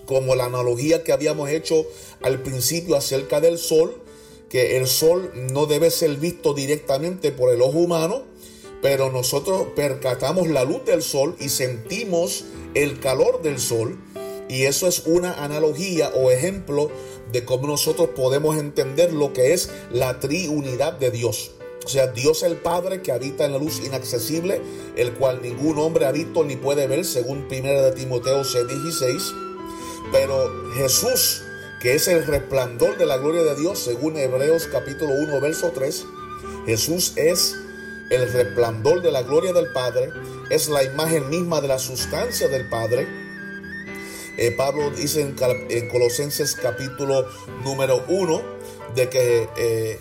Como 0.05 0.35
la 0.35 0.45
analogía 0.45 1.03
que 1.03 1.11
habíamos 1.11 1.49
hecho 1.49 1.85
al 2.21 2.41
principio 2.41 2.95
acerca 2.95 3.39
del 3.39 3.57
sol, 3.57 4.01
que 4.49 4.77
el 4.77 4.87
sol 4.87 5.31
no 5.51 5.67
debe 5.67 5.91
ser 5.91 6.15
visto 6.17 6.53
directamente 6.53 7.31
por 7.31 7.53
el 7.53 7.61
ojo 7.61 7.77
humano, 7.77 8.23
pero 8.81 9.11
nosotros 9.11 9.67
percatamos 9.75 10.47
la 10.47 10.63
luz 10.63 10.85
del 10.85 11.01
sol 11.01 11.35
y 11.39 11.49
sentimos 11.49 12.45
el 12.73 12.99
calor 12.99 13.41
del 13.41 13.59
sol. 13.59 13.99
Y 14.47 14.63
eso 14.63 14.87
es 14.87 15.03
una 15.05 15.43
analogía 15.43 16.09
o 16.15 16.31
ejemplo 16.31 16.89
de 17.31 17.45
cómo 17.45 17.67
nosotros 17.67 18.09
podemos 18.15 18.57
entender 18.57 19.13
lo 19.13 19.31
que 19.31 19.53
es 19.53 19.69
la 19.91 20.19
triunidad 20.19 20.93
de 20.93 21.11
Dios. 21.11 21.51
O 21.85 21.87
sea, 21.87 22.07
Dios 22.07 22.43
el 22.43 22.57
Padre 22.57 23.01
que 23.01 23.11
habita 23.11 23.45
en 23.45 23.53
la 23.53 23.57
luz 23.57 23.79
inaccesible, 23.83 24.61
el 24.95 25.13
cual 25.13 25.41
ningún 25.41 25.79
hombre 25.79 26.05
ha 26.05 26.11
visto 26.11 26.43
ni 26.43 26.55
puede 26.55 26.87
ver, 26.87 27.05
según 27.05 27.47
1 27.49 27.81
de 27.81 27.91
Timoteo 27.93 28.43
6:16. 28.43 29.33
Pero 30.11 30.71
Jesús, 30.75 31.41
que 31.81 31.95
es 31.95 32.07
el 32.07 32.25
resplandor 32.25 32.97
de 32.97 33.05
la 33.05 33.17
gloria 33.17 33.43
de 33.43 33.55
Dios, 33.55 33.79
según 33.79 34.17
Hebreos 34.17 34.67
capítulo 34.71 35.13
1, 35.13 35.39
verso 35.39 35.71
3, 35.73 36.05
Jesús 36.65 37.13
es 37.15 37.55
el 38.09 38.31
resplandor 38.31 39.01
de 39.01 39.11
la 39.11 39.23
gloria 39.23 39.53
del 39.53 39.71
Padre, 39.71 40.11
es 40.49 40.67
la 40.67 40.83
imagen 40.83 41.29
misma 41.29 41.61
de 41.61 41.67
la 41.67 41.79
sustancia 41.79 42.47
del 42.47 42.67
Padre. 42.67 43.07
Eh, 44.41 44.51
Pablo 44.51 44.89
dice 44.91 45.19
en, 45.19 45.89
Colosenses 45.89 46.55
capítulo 46.55 47.27
número 47.65 48.05
1 48.07 48.41
de 48.95 49.09
que 49.09 49.49
eh, 49.57 49.99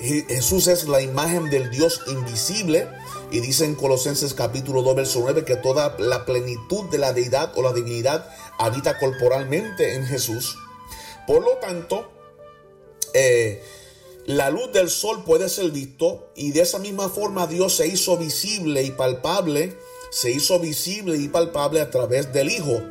eh, 0.00 0.24
Jesús 0.26 0.66
es 0.66 0.88
la 0.88 1.00
imagen 1.00 1.48
del 1.48 1.70
Dios 1.70 2.00
invisible. 2.08 2.88
Y 3.30 3.38
dice 3.38 3.64
en 3.64 3.76
Colosenses 3.76 4.34
capítulo 4.34 4.82
2, 4.82 4.96
verso 4.96 5.20
9, 5.20 5.44
que 5.44 5.54
toda 5.54 5.94
la 6.00 6.26
plenitud 6.26 6.90
de 6.90 6.98
la 6.98 7.12
deidad 7.12 7.56
o 7.56 7.62
la 7.62 7.72
divinidad 7.72 8.28
habita 8.58 8.98
corporalmente 8.98 9.94
en 9.94 10.06
Jesús. 10.06 10.56
Por 11.28 11.44
lo 11.44 11.52
tanto, 11.58 12.10
la 14.26 14.50
luz 14.50 14.72
del 14.72 14.90
sol 14.90 15.22
puede 15.24 15.48
ser 15.48 15.70
visto 15.70 16.32
y 16.34 16.50
de 16.50 16.62
esa 16.62 16.80
misma 16.80 17.08
forma 17.08 17.46
Dios 17.46 17.76
se 17.76 17.86
hizo 17.86 18.18
visible 18.18 18.82
y 18.82 18.90
palpable, 18.90 19.78
se 20.10 20.32
hizo 20.32 20.58
visible 20.58 21.16
y 21.16 21.28
palpable 21.28 21.80
a 21.80 21.90
través 21.90 22.32
del 22.32 22.50
Hijo. 22.50 22.82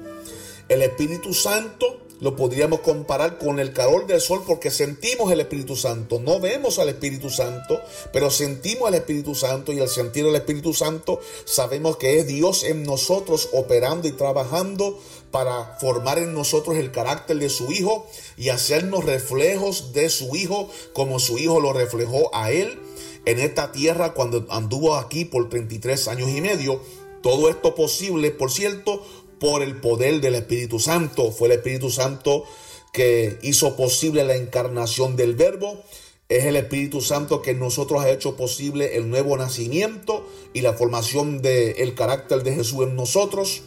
El 0.72 0.84
Espíritu 0.84 1.34
Santo 1.34 1.98
lo 2.22 2.38
podríamos 2.38 2.80
comparar 2.80 3.38
con 3.38 3.60
el 3.60 3.74
calor 3.74 4.08
del 4.08 4.22
sol 4.22 4.42
porque 4.48 4.72
sentimos 4.72 5.30
el 5.30 5.42
Espíritu 5.42 5.75
Santo. 5.75 6.22
No 6.22 6.40
vemos 6.40 6.80
al 6.80 6.88
Espíritu 6.88 7.30
Santo, 7.30 7.82
pero 8.13 8.32
sentimos 8.32 8.88
al 8.88 8.94
Espíritu 8.94 9.36
Santo 9.36 9.74
y 9.74 9.82
al 9.82 9.90
sentir 9.90 10.25
el 10.25 10.34
Espíritu 10.34 10.74
Santo 10.74 11.20
sabemos 11.44 11.98
que 11.98 12.20
es 12.20 12.28
Dios 12.28 12.63
en 12.63 12.84
nosotros 12.84 13.50
operando 13.51 14.08
y 14.08 14.13
trabajando 14.13 14.98
para 15.30 15.77
formar 15.81 16.20
en 16.20 16.34
nosotros 16.34 16.77
el 16.77 16.94
carácter 16.94 17.36
de 17.36 17.50
su 17.50 17.70
Hijo 17.74 18.07
y 18.38 18.48
hacernos 18.48 19.03
reflejos 19.03 19.92
de 19.92 20.07
su 20.07 20.38
Hijo 20.38 20.70
como 20.94 21.20
su 21.20 21.38
Hijo 21.38 21.60
lo 21.60 21.74
reflejó 21.74 22.34
a 22.34 22.50
Él 22.51 22.79
en 23.25 23.40
esta 23.40 23.74
tierra 23.74 24.14
cuando 24.14 24.46
anduvo 24.50 24.96
aquí 24.96 25.25
por 25.25 25.50
33 25.50 26.07
años 26.07 26.29
y 26.29 26.40
medio. 26.40 26.79
Todo 27.22 27.50
esto 27.50 27.75
posible, 27.75 28.31
por 28.31 28.51
cierto, 28.51 29.03
por 29.42 29.64
el 29.64 29.75
poder 29.82 30.22
del 30.22 30.36
Espíritu 30.36 30.80
Santo. 30.80 31.32
Fue 31.32 31.48
el 31.48 31.56
Espíritu 31.56 31.90
Santo 31.90 32.46
que 32.94 33.40
hizo 33.42 33.75
posible 33.75 34.24
la 34.24 34.36
encarnación 34.36 35.16
del 35.16 35.36
Verbo. 35.36 35.82
Es 36.30 36.46
el 36.46 36.56
Espíritu 36.56 37.01
Santo 37.01 37.42
que 37.42 37.51
en 37.51 37.60
nosotros 37.60 38.04
ha 38.04 38.12
hecho 38.12 38.38
posible 38.38 38.96
el 38.98 39.10
nuevo 39.10 39.36
nacimiento 39.36 40.27
y 40.54 40.62
la 40.62 40.74
formación 40.74 41.42
del 41.42 41.96
carácter 41.96 42.44
de 42.44 42.54
Jesús 42.54 42.84
en 42.84 42.96
nosotros. 42.96 43.64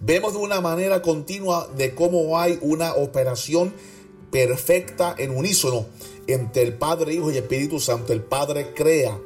Vemos 0.00 0.32
de 0.32 0.38
una 0.38 0.62
manera 0.62 1.02
continua 1.02 1.68
de 1.76 1.94
cómo 1.94 2.40
hay 2.40 2.58
una 2.62 2.94
operación 2.94 3.74
perfecta 4.30 5.14
en 5.18 5.36
unísono 5.36 5.84
entre 6.26 6.62
el 6.62 6.78
Padre, 6.78 7.12
Hijo 7.12 7.30
y 7.30 7.36
Espíritu 7.36 7.78
Santo. 7.78 8.14
El 8.14 8.22
Padre 8.22 8.72
crea, 8.74 9.20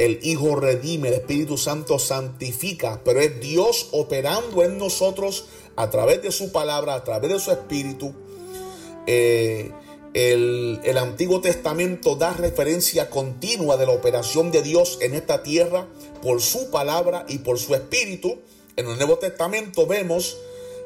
el 0.00 0.18
Hijo 0.22 0.56
redime, 0.56 1.08
el 1.08 1.14
Espíritu 1.14 1.58
Santo 1.58 1.98
santifica, 1.98 3.02
pero 3.04 3.20
es 3.20 3.38
Dios 3.38 3.88
operando 3.92 4.64
en 4.64 4.78
nosotros 4.78 5.44
a 5.76 5.90
través 5.90 6.22
de 6.22 6.32
su 6.32 6.52
palabra, 6.52 6.94
a 6.94 7.04
través 7.04 7.30
de 7.30 7.38
su 7.38 7.50
Espíritu. 7.50 8.14
Eh, 9.06 9.70
el, 10.14 10.80
el, 10.84 10.96
Antiguo 10.96 11.42
Testamento 11.42 12.16
da 12.16 12.32
referencia 12.32 13.10
continua 13.10 13.76
de 13.76 13.84
la 13.84 13.92
operación 13.92 14.50
de 14.50 14.62
Dios 14.62 14.96
en 15.02 15.12
esta 15.12 15.42
tierra 15.42 15.86
por 16.22 16.40
su 16.40 16.70
palabra 16.70 17.26
y 17.28 17.40
por 17.40 17.58
su 17.58 17.74
Espíritu. 17.74 18.38
En 18.76 18.88
el 18.88 18.96
Nuevo 18.96 19.18
Testamento 19.18 19.86
vemos 19.86 20.38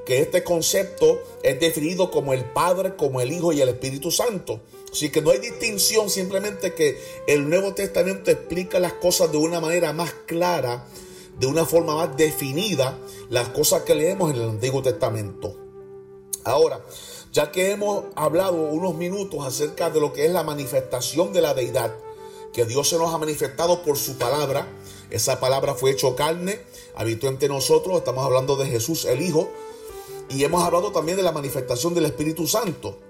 que 0.07 0.23
este 0.23 0.43
concepto 0.43 1.23
es 1.45 1.61
definido 1.61 2.11
como 2.11 2.33
el 2.33 2.45
Padre, 2.47 2.97
como 2.97 3.21
el 3.21 3.33
Hijo 3.33 3.53
y 3.53 3.61
el 3.61 3.69
Espíritu 3.69 4.11
Santo. 4.11 4.61
Así 4.95 5.11
que 5.11 5.21
no 5.21 5.31
hay 5.31 5.41
distinción, 5.41 6.09
simplemente 6.09 6.73
que 6.73 6.97
el 7.27 7.51
Nuevo 7.51 7.75
Testamento 7.75 8.31
explica 8.31 8.79
las 8.79 8.93
cosas 8.93 9.33
de 9.33 9.39
una 9.39 9.59
manera 9.59 9.93
más 9.93 10.13
clara, 10.25 10.87
de 11.37 11.49
una 11.49 11.65
forma 11.65 11.97
más 11.97 12.17
definida, 12.17 12.97
las 13.29 13.49
cosas 13.49 13.83
que 13.83 13.97
leemos 13.97 14.31
en 14.31 14.37
el 14.37 14.51
Antiguo 14.51 14.83
Testamento. 14.83 15.57
Ahora, 16.45 16.81
ya 17.33 17.51
que 17.51 17.73
hemos 17.73 18.05
hablado 18.15 18.55
unos 18.55 18.95
minutos 18.95 19.45
acerca 19.45 19.91
de 19.91 19.99
lo 19.99 20.13
que 20.13 20.27
es 20.27 20.31
la 20.31 20.45
manifestación 20.45 21.33
de 21.33 21.43
la 21.43 21.55
deidad, 21.55 21.93
que 22.53 22.65
Dios 22.65 22.89
se 22.89 22.97
nos 22.97 23.13
ha 23.13 23.19
manifestado 23.19 23.83
por 23.83 23.99
su 23.99 24.17
palabra, 24.17 24.69
esa 25.11 25.41
palabra 25.41 25.75
fue 25.75 25.91
hecho 25.91 26.15
carne, 26.15 26.61
habitó 26.95 27.27
entre 27.27 27.49
nosotros, 27.49 27.97
estamos 27.97 28.25
hablando 28.25 28.55
de 28.55 28.67
Jesús 28.67 29.07
el 29.07 29.23
Hijo, 29.23 29.51
y 30.29 30.45
hemos 30.45 30.63
hablado 30.63 30.93
también 30.93 31.17
de 31.17 31.25
la 31.25 31.33
manifestación 31.33 31.95
del 31.95 32.05
Espíritu 32.05 32.47
Santo 32.47 33.01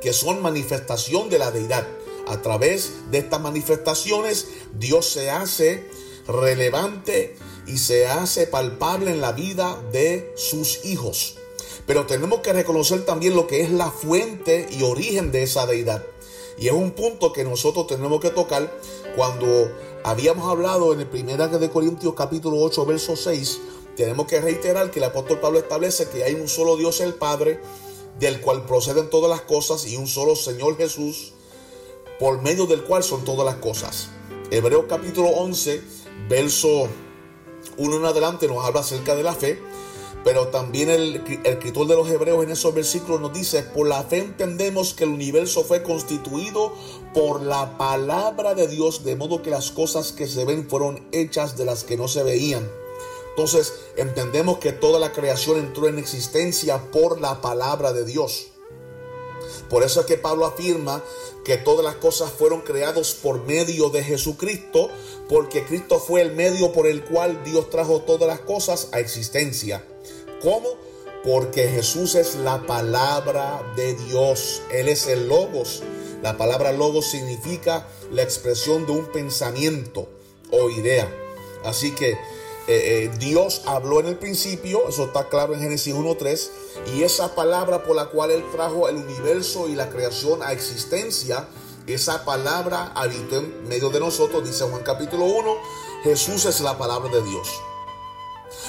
que 0.00 0.12
son 0.12 0.42
manifestación 0.42 1.28
de 1.28 1.38
la 1.38 1.50
deidad. 1.50 1.86
A 2.26 2.42
través 2.42 2.92
de 3.10 3.18
estas 3.18 3.40
manifestaciones 3.40 4.48
Dios 4.78 5.06
se 5.06 5.30
hace 5.30 5.88
relevante 6.26 7.36
y 7.66 7.78
se 7.78 8.06
hace 8.06 8.46
palpable 8.46 9.10
en 9.10 9.20
la 9.20 9.32
vida 9.32 9.80
de 9.92 10.32
sus 10.36 10.84
hijos. 10.84 11.36
Pero 11.86 12.06
tenemos 12.06 12.40
que 12.40 12.52
reconocer 12.52 13.06
también 13.06 13.34
lo 13.34 13.46
que 13.46 13.62
es 13.62 13.70
la 13.70 13.90
fuente 13.90 14.68
y 14.70 14.82
origen 14.82 15.32
de 15.32 15.42
esa 15.42 15.66
deidad. 15.66 16.04
Y 16.58 16.66
es 16.66 16.74
un 16.74 16.90
punto 16.90 17.32
que 17.32 17.44
nosotros 17.44 17.86
tenemos 17.86 18.20
que 18.20 18.30
tocar 18.30 18.70
cuando 19.16 19.72
habíamos 20.04 20.50
hablado 20.50 20.92
en 20.92 21.00
el 21.00 21.08
1 21.10 21.58
de 21.58 21.70
Corintios 21.70 22.14
capítulo 22.14 22.58
8 22.60 22.84
verso 22.84 23.16
6. 23.16 23.60
Tenemos 23.96 24.26
que 24.26 24.40
reiterar 24.40 24.90
que 24.90 24.98
el 24.98 25.06
apóstol 25.06 25.40
Pablo 25.40 25.58
establece 25.58 26.08
que 26.08 26.24
hay 26.24 26.34
un 26.34 26.48
solo 26.48 26.76
Dios 26.76 27.00
el 27.00 27.14
Padre 27.14 27.60
del 28.18 28.40
cual 28.40 28.64
proceden 28.66 29.10
todas 29.10 29.30
las 29.30 29.42
cosas, 29.42 29.86
y 29.86 29.96
un 29.96 30.06
solo 30.06 30.36
Señor 30.36 30.76
Jesús, 30.76 31.32
por 32.18 32.42
medio 32.42 32.66
del 32.66 32.84
cual 32.84 33.02
son 33.02 33.24
todas 33.24 33.46
las 33.46 33.56
cosas. 33.56 34.08
Hebreos 34.50 34.86
capítulo 34.88 35.28
11, 35.28 35.82
verso 36.28 36.88
1 37.76 37.96
en 37.96 38.04
adelante 38.04 38.48
nos 38.48 38.64
habla 38.64 38.80
acerca 38.80 39.14
de 39.14 39.22
la 39.22 39.34
fe, 39.34 39.60
pero 40.24 40.48
también 40.48 40.90
el, 40.90 41.16
el, 41.16 41.46
escritor 41.46 41.86
de 41.86 41.94
los 41.94 42.10
Hebreos 42.10 42.42
en 42.42 42.50
esos 42.50 42.74
versículos 42.74 43.20
nos 43.20 43.32
dice, 43.32 43.62
por 43.62 43.86
la 43.86 44.02
fe 44.02 44.18
entendemos 44.18 44.94
que 44.94 45.04
el 45.04 45.10
universo 45.10 45.62
fue 45.62 45.82
constituido 45.82 46.72
por 47.14 47.42
la 47.42 47.78
palabra 47.78 48.54
de 48.54 48.66
Dios, 48.66 49.04
de 49.04 49.16
modo 49.16 49.42
que 49.42 49.50
las 49.50 49.70
cosas 49.70 50.12
que 50.12 50.26
se 50.26 50.44
ven 50.44 50.68
fueron 50.68 51.06
hechas 51.12 51.56
de 51.56 51.64
las 51.64 51.84
que 51.84 51.96
no 51.96 52.08
se 52.08 52.24
veían. 52.24 52.68
Entonces 53.38 53.72
entendemos 53.96 54.58
que 54.58 54.72
toda 54.72 54.98
la 54.98 55.12
creación 55.12 55.60
entró 55.60 55.86
en 55.86 56.00
existencia 56.00 56.90
por 56.90 57.20
la 57.20 57.40
palabra 57.40 57.92
de 57.92 58.04
Dios. 58.04 58.48
Por 59.70 59.84
eso 59.84 60.00
es 60.00 60.06
que 60.06 60.16
Pablo 60.16 60.44
afirma 60.44 61.04
que 61.44 61.56
todas 61.56 61.84
las 61.84 61.94
cosas 61.94 62.32
fueron 62.32 62.62
creadas 62.62 63.12
por 63.12 63.44
medio 63.46 63.90
de 63.90 64.02
Jesucristo, 64.02 64.90
porque 65.28 65.64
Cristo 65.64 66.00
fue 66.00 66.22
el 66.22 66.32
medio 66.32 66.72
por 66.72 66.88
el 66.88 67.04
cual 67.04 67.44
Dios 67.44 67.70
trajo 67.70 68.00
todas 68.00 68.26
las 68.26 68.40
cosas 68.40 68.88
a 68.90 68.98
existencia. 68.98 69.84
¿Cómo? 70.42 70.68
porque 71.24 71.68
Jesús 71.68 72.14
es 72.14 72.36
la 72.36 72.64
palabra 72.66 73.62
de 73.76 73.94
Dios. 73.94 74.62
Él 74.72 74.88
es 74.88 75.06
el 75.06 75.28
logos. 75.28 75.82
La 76.22 76.36
palabra 76.36 76.72
logos 76.72 77.06
significa 77.06 77.86
la 78.10 78.22
expresión 78.22 78.86
de 78.86 78.92
un 78.92 79.06
pensamiento 79.06 80.08
o 80.50 80.70
idea. 80.70 81.12
Así 81.64 81.94
que 81.94 82.16
eh, 82.68 83.04
eh, 83.04 83.10
Dios 83.18 83.62
habló 83.64 83.98
en 84.00 84.06
el 84.06 84.18
principio, 84.18 84.86
eso 84.88 85.04
está 85.04 85.30
claro 85.30 85.54
en 85.54 85.60
Génesis 85.60 85.94
1.3, 85.94 86.50
y 86.94 87.02
esa 87.02 87.34
palabra 87.34 87.82
por 87.82 87.96
la 87.96 88.06
cual 88.06 88.30
Él 88.30 88.44
trajo 88.52 88.90
el 88.90 88.96
universo 88.96 89.68
y 89.68 89.74
la 89.74 89.88
creación 89.88 90.42
a 90.42 90.52
existencia, 90.52 91.48
esa 91.86 92.26
palabra 92.26 92.92
habitó 92.94 93.38
en 93.38 93.66
medio 93.68 93.88
de 93.88 94.00
nosotros, 94.00 94.44
dice 94.44 94.64
Juan 94.64 94.82
capítulo 94.82 95.24
1, 95.24 95.56
Jesús 96.04 96.44
es 96.44 96.60
la 96.60 96.76
palabra 96.76 97.10
de 97.10 97.22
Dios. 97.22 97.48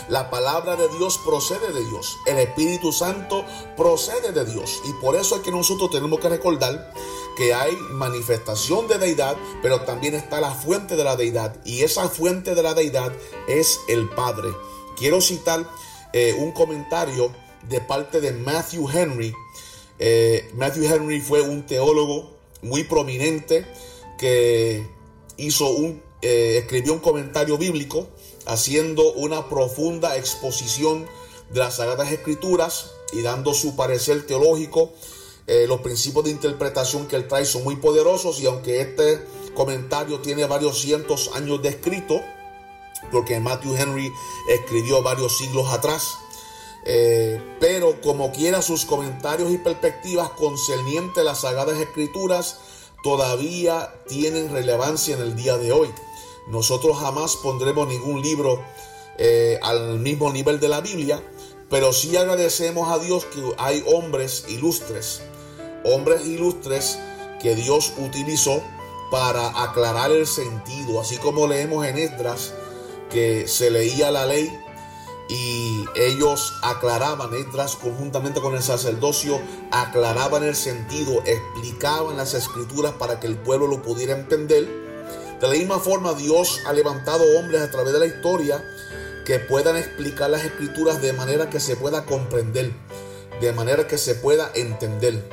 La 0.09 0.31
palabra 0.31 0.75
de 0.75 0.87
Dios 0.97 1.19
procede 1.19 1.71
de 1.71 1.85
Dios. 1.85 2.17
El 2.25 2.39
Espíritu 2.39 2.91
Santo 2.91 3.45
procede 3.77 4.31
de 4.31 4.43
Dios. 4.43 4.81
Y 4.85 4.93
por 4.93 5.15
eso 5.15 5.35
es 5.35 5.41
que 5.43 5.51
nosotros 5.51 5.91
tenemos 5.91 6.19
que 6.19 6.29
recordar 6.29 6.91
que 7.37 7.53
hay 7.53 7.75
manifestación 7.91 8.87
de 8.87 8.97
deidad, 8.97 9.37
pero 9.61 9.81
también 9.81 10.15
está 10.15 10.41
la 10.41 10.49
fuente 10.49 10.95
de 10.95 11.03
la 11.03 11.15
deidad. 11.15 11.55
Y 11.63 11.83
esa 11.83 12.09
fuente 12.09 12.55
de 12.55 12.63
la 12.63 12.73
deidad 12.73 13.13
es 13.47 13.81
el 13.87 14.09
Padre. 14.09 14.49
Quiero 14.97 15.21
citar 15.21 15.69
eh, 16.11 16.35
un 16.39 16.53
comentario 16.53 17.31
de 17.69 17.79
parte 17.79 18.19
de 18.19 18.31
Matthew 18.31 18.89
Henry. 18.89 19.35
Eh, 19.99 20.49
Matthew 20.55 20.85
Henry 20.85 21.21
fue 21.21 21.41
un 21.41 21.67
teólogo 21.67 22.31
muy 22.63 22.83
prominente 22.83 23.63
que 24.17 24.89
hizo 25.37 25.69
un, 25.69 26.01
eh, 26.21 26.57
escribió 26.59 26.93
un 26.93 26.99
comentario 26.99 27.57
bíblico 27.57 28.07
haciendo 28.45 29.13
una 29.13 29.47
profunda 29.47 30.17
exposición 30.17 31.07
de 31.51 31.59
las 31.59 31.77
Sagradas 31.77 32.11
Escrituras 32.11 32.91
y 33.13 33.21
dando 33.21 33.53
su 33.53 33.75
parecer 33.75 34.25
teológico 34.25 34.91
eh, 35.51 35.65
los 35.67 35.81
principios 35.81 36.25
de 36.25 36.29
interpretación 36.29 37.07
que 37.07 37.15
él 37.15 37.27
trae 37.27 37.43
son 37.43 37.63
muy 37.63 37.77
poderosos 37.77 38.39
y 38.39 38.45
aunque 38.45 38.81
este 38.81 39.19
comentario 39.55 40.19
tiene 40.19 40.45
varios 40.45 40.79
cientos 40.79 41.31
años 41.33 41.59
de 41.63 41.69
escrito, 41.69 42.21
porque 43.11 43.39
Matthew 43.39 43.75
Henry 43.75 44.13
escribió 44.47 45.01
varios 45.01 45.39
siglos 45.39 45.67
atrás, 45.71 46.03
eh, 46.85 47.41
pero 47.59 47.99
como 47.99 48.31
quiera 48.31 48.61
sus 48.61 48.85
comentarios 48.85 49.51
y 49.51 49.57
perspectivas 49.57 50.29
concernientes 50.29 51.17
a 51.17 51.23
las 51.23 51.41
sagradas 51.41 51.79
escrituras 51.79 52.57
todavía 53.01 53.91
tienen 54.07 54.53
relevancia 54.53 55.15
en 55.15 55.21
el 55.21 55.35
día 55.35 55.57
de 55.57 55.71
hoy. 55.71 55.89
Nosotros 56.49 56.97
jamás 56.97 57.35
pondremos 57.37 57.87
ningún 57.87 58.21
libro 58.21 58.63
eh, 59.17 59.59
al 59.61 59.99
mismo 59.99 60.31
nivel 60.31 60.59
de 60.59 60.69
la 60.69 60.81
Biblia, 60.81 61.23
pero 61.69 61.93
sí 61.93 62.15
agradecemos 62.17 62.89
a 62.89 62.99
Dios 62.99 63.25
que 63.25 63.41
hay 63.57 63.83
hombres 63.87 64.45
ilustres 64.49 65.21
hombres 65.83 66.25
ilustres 66.25 66.99
que 67.41 67.55
Dios 67.55 67.93
utilizó 67.97 68.61
para 69.11 69.63
aclarar 69.63 70.11
el 70.11 70.27
sentido, 70.27 70.99
así 70.99 71.17
como 71.17 71.47
leemos 71.47 71.85
en 71.85 71.97
Esdras 71.97 72.53
que 73.09 73.47
se 73.47 73.71
leía 73.71 74.11
la 74.11 74.25
ley 74.25 74.51
y 75.29 75.85
ellos 75.95 76.53
aclaraban, 76.61 77.33
Esdras 77.33 77.75
conjuntamente 77.75 78.41
con 78.41 78.55
el 78.55 78.63
sacerdocio, 78.63 79.39
aclaraban 79.71 80.43
el 80.43 80.55
sentido, 80.55 81.21
explicaban 81.25 82.17
las 82.17 82.33
escrituras 82.33 82.93
para 82.93 83.19
que 83.19 83.27
el 83.27 83.37
pueblo 83.37 83.67
lo 83.67 83.81
pudiera 83.81 84.13
entender. 84.13 84.88
De 85.39 85.47
la 85.47 85.53
misma 85.53 85.79
forma, 85.79 86.13
Dios 86.13 86.61
ha 86.65 86.73
levantado 86.73 87.23
hombres 87.37 87.61
a 87.61 87.71
través 87.71 87.93
de 87.93 87.99
la 87.99 88.05
historia 88.05 88.63
que 89.25 89.39
puedan 89.39 89.77
explicar 89.77 90.29
las 90.29 90.43
escrituras 90.43 91.01
de 91.01 91.13
manera 91.13 91.49
que 91.49 91.59
se 91.59 91.77
pueda 91.77 92.05
comprender, 92.05 92.71
de 93.39 93.53
manera 93.53 93.87
que 93.87 93.97
se 93.97 94.15
pueda 94.15 94.51
entender. 94.53 95.23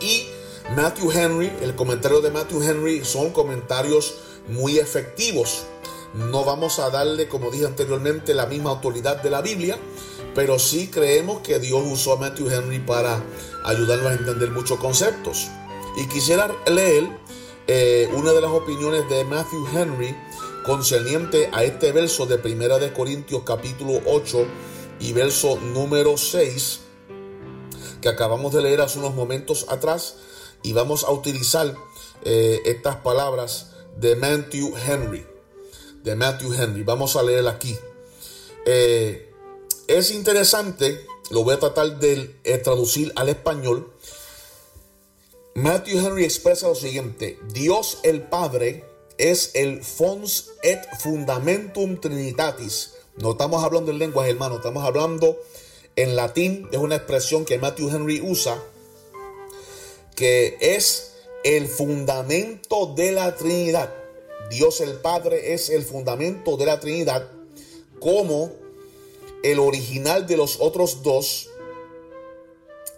Y 0.00 0.26
Matthew 0.74 1.12
Henry, 1.12 1.52
el 1.62 1.76
comentario 1.76 2.20
de 2.22 2.30
Matthew 2.30 2.62
Henry 2.62 3.04
son 3.04 3.30
comentarios 3.30 4.14
muy 4.48 4.78
efectivos. 4.78 5.64
No 6.14 6.44
vamos 6.44 6.78
a 6.78 6.90
darle, 6.90 7.28
como 7.28 7.50
dije 7.50 7.66
anteriormente, 7.66 8.34
la 8.34 8.46
misma 8.46 8.70
autoridad 8.70 9.22
de 9.22 9.30
la 9.30 9.42
Biblia, 9.42 9.78
pero 10.34 10.58
sí 10.58 10.88
creemos 10.88 11.40
que 11.40 11.60
Dios 11.60 11.82
usó 11.86 12.14
a 12.14 12.16
Matthew 12.16 12.50
Henry 12.50 12.80
para 12.80 13.22
ayudarnos 13.64 14.06
a 14.06 14.14
entender 14.14 14.50
muchos 14.50 14.78
conceptos. 14.78 15.48
Y 15.96 16.08
quisiera 16.08 16.50
leer 16.66 17.08
eh, 17.66 18.08
una 18.12 18.32
de 18.32 18.40
las 18.40 18.50
opiniones 18.50 19.08
de 19.08 19.24
Matthew 19.24 19.66
Henry 19.74 20.16
concerniente 20.66 21.48
a 21.52 21.64
este 21.64 21.92
verso 21.92 22.26
de 22.26 22.38
Primera 22.38 22.78
de 22.78 22.92
Corintios 22.92 23.42
capítulo 23.44 24.00
8 24.06 24.46
y 25.00 25.12
verso 25.12 25.58
número 25.58 26.16
6 26.16 26.80
que 28.04 28.10
acabamos 28.10 28.52
de 28.52 28.60
leer 28.60 28.82
hace 28.82 28.98
unos 28.98 29.14
momentos 29.14 29.64
atrás 29.70 30.16
y 30.62 30.74
vamos 30.74 31.04
a 31.04 31.10
utilizar 31.10 31.74
eh, 32.22 32.60
estas 32.66 32.96
palabras 32.96 33.70
de 33.96 34.14
Matthew 34.16 34.74
Henry. 34.76 35.26
De 36.02 36.14
Matthew 36.14 36.52
Henry. 36.52 36.82
Vamos 36.82 37.16
a 37.16 37.22
leer 37.22 37.48
aquí. 37.48 37.74
Eh, 38.66 39.32
es 39.86 40.10
interesante, 40.10 41.06
lo 41.30 41.44
voy 41.44 41.54
a 41.54 41.58
tratar 41.58 41.98
de 41.98 42.26
traducir 42.62 43.10
al 43.16 43.30
español. 43.30 43.90
Matthew 45.54 45.98
Henry 45.98 46.24
expresa 46.24 46.68
lo 46.68 46.74
siguiente: 46.74 47.38
Dios 47.52 47.98
el 48.02 48.22
Padre 48.22 48.84
es 49.18 49.52
el 49.54 49.82
fons 49.84 50.50
et 50.62 50.80
fundamentum 50.98 52.00
trinitatis. 52.00 52.94
No 53.16 53.32
estamos 53.32 53.62
hablando 53.62 53.92
en 53.92 53.98
lenguas, 53.98 54.28
hermano, 54.28 54.56
estamos 54.56 54.84
hablando 54.84 55.38
en 55.96 56.16
latín 56.16 56.68
es 56.72 56.78
una 56.78 56.96
expresión 56.96 57.44
que 57.44 57.58
Matthew 57.58 57.90
Henry 57.90 58.20
usa, 58.20 58.60
que 60.16 60.56
es 60.60 61.12
el 61.44 61.68
fundamento 61.68 62.92
de 62.96 63.12
la 63.12 63.36
Trinidad. 63.36 63.94
Dios 64.50 64.80
el 64.80 64.94
Padre 64.94 65.54
es 65.54 65.70
el 65.70 65.84
fundamento 65.84 66.56
de 66.56 66.66
la 66.66 66.80
Trinidad, 66.80 67.30
como 68.00 68.52
el 69.42 69.58
original 69.58 70.26
de 70.26 70.36
los 70.36 70.60
otros 70.60 71.02
dos, 71.02 71.48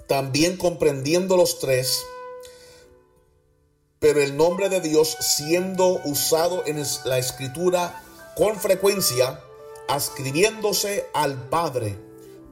también 0.07 0.57
comprendiendo 0.57 1.37
los 1.37 1.59
tres, 1.59 2.03
pero 4.07 4.23
el 4.23 4.37
nombre 4.37 4.69
de 4.69 4.81
Dios 4.81 5.17
siendo 5.19 6.01
usado 6.05 6.63
en 6.65 6.81
la 7.07 7.19
escritura 7.19 8.05
con 8.37 8.55
frecuencia, 8.55 9.41
ascribiéndose 9.89 11.07
al 11.13 11.49
Padre 11.49 11.97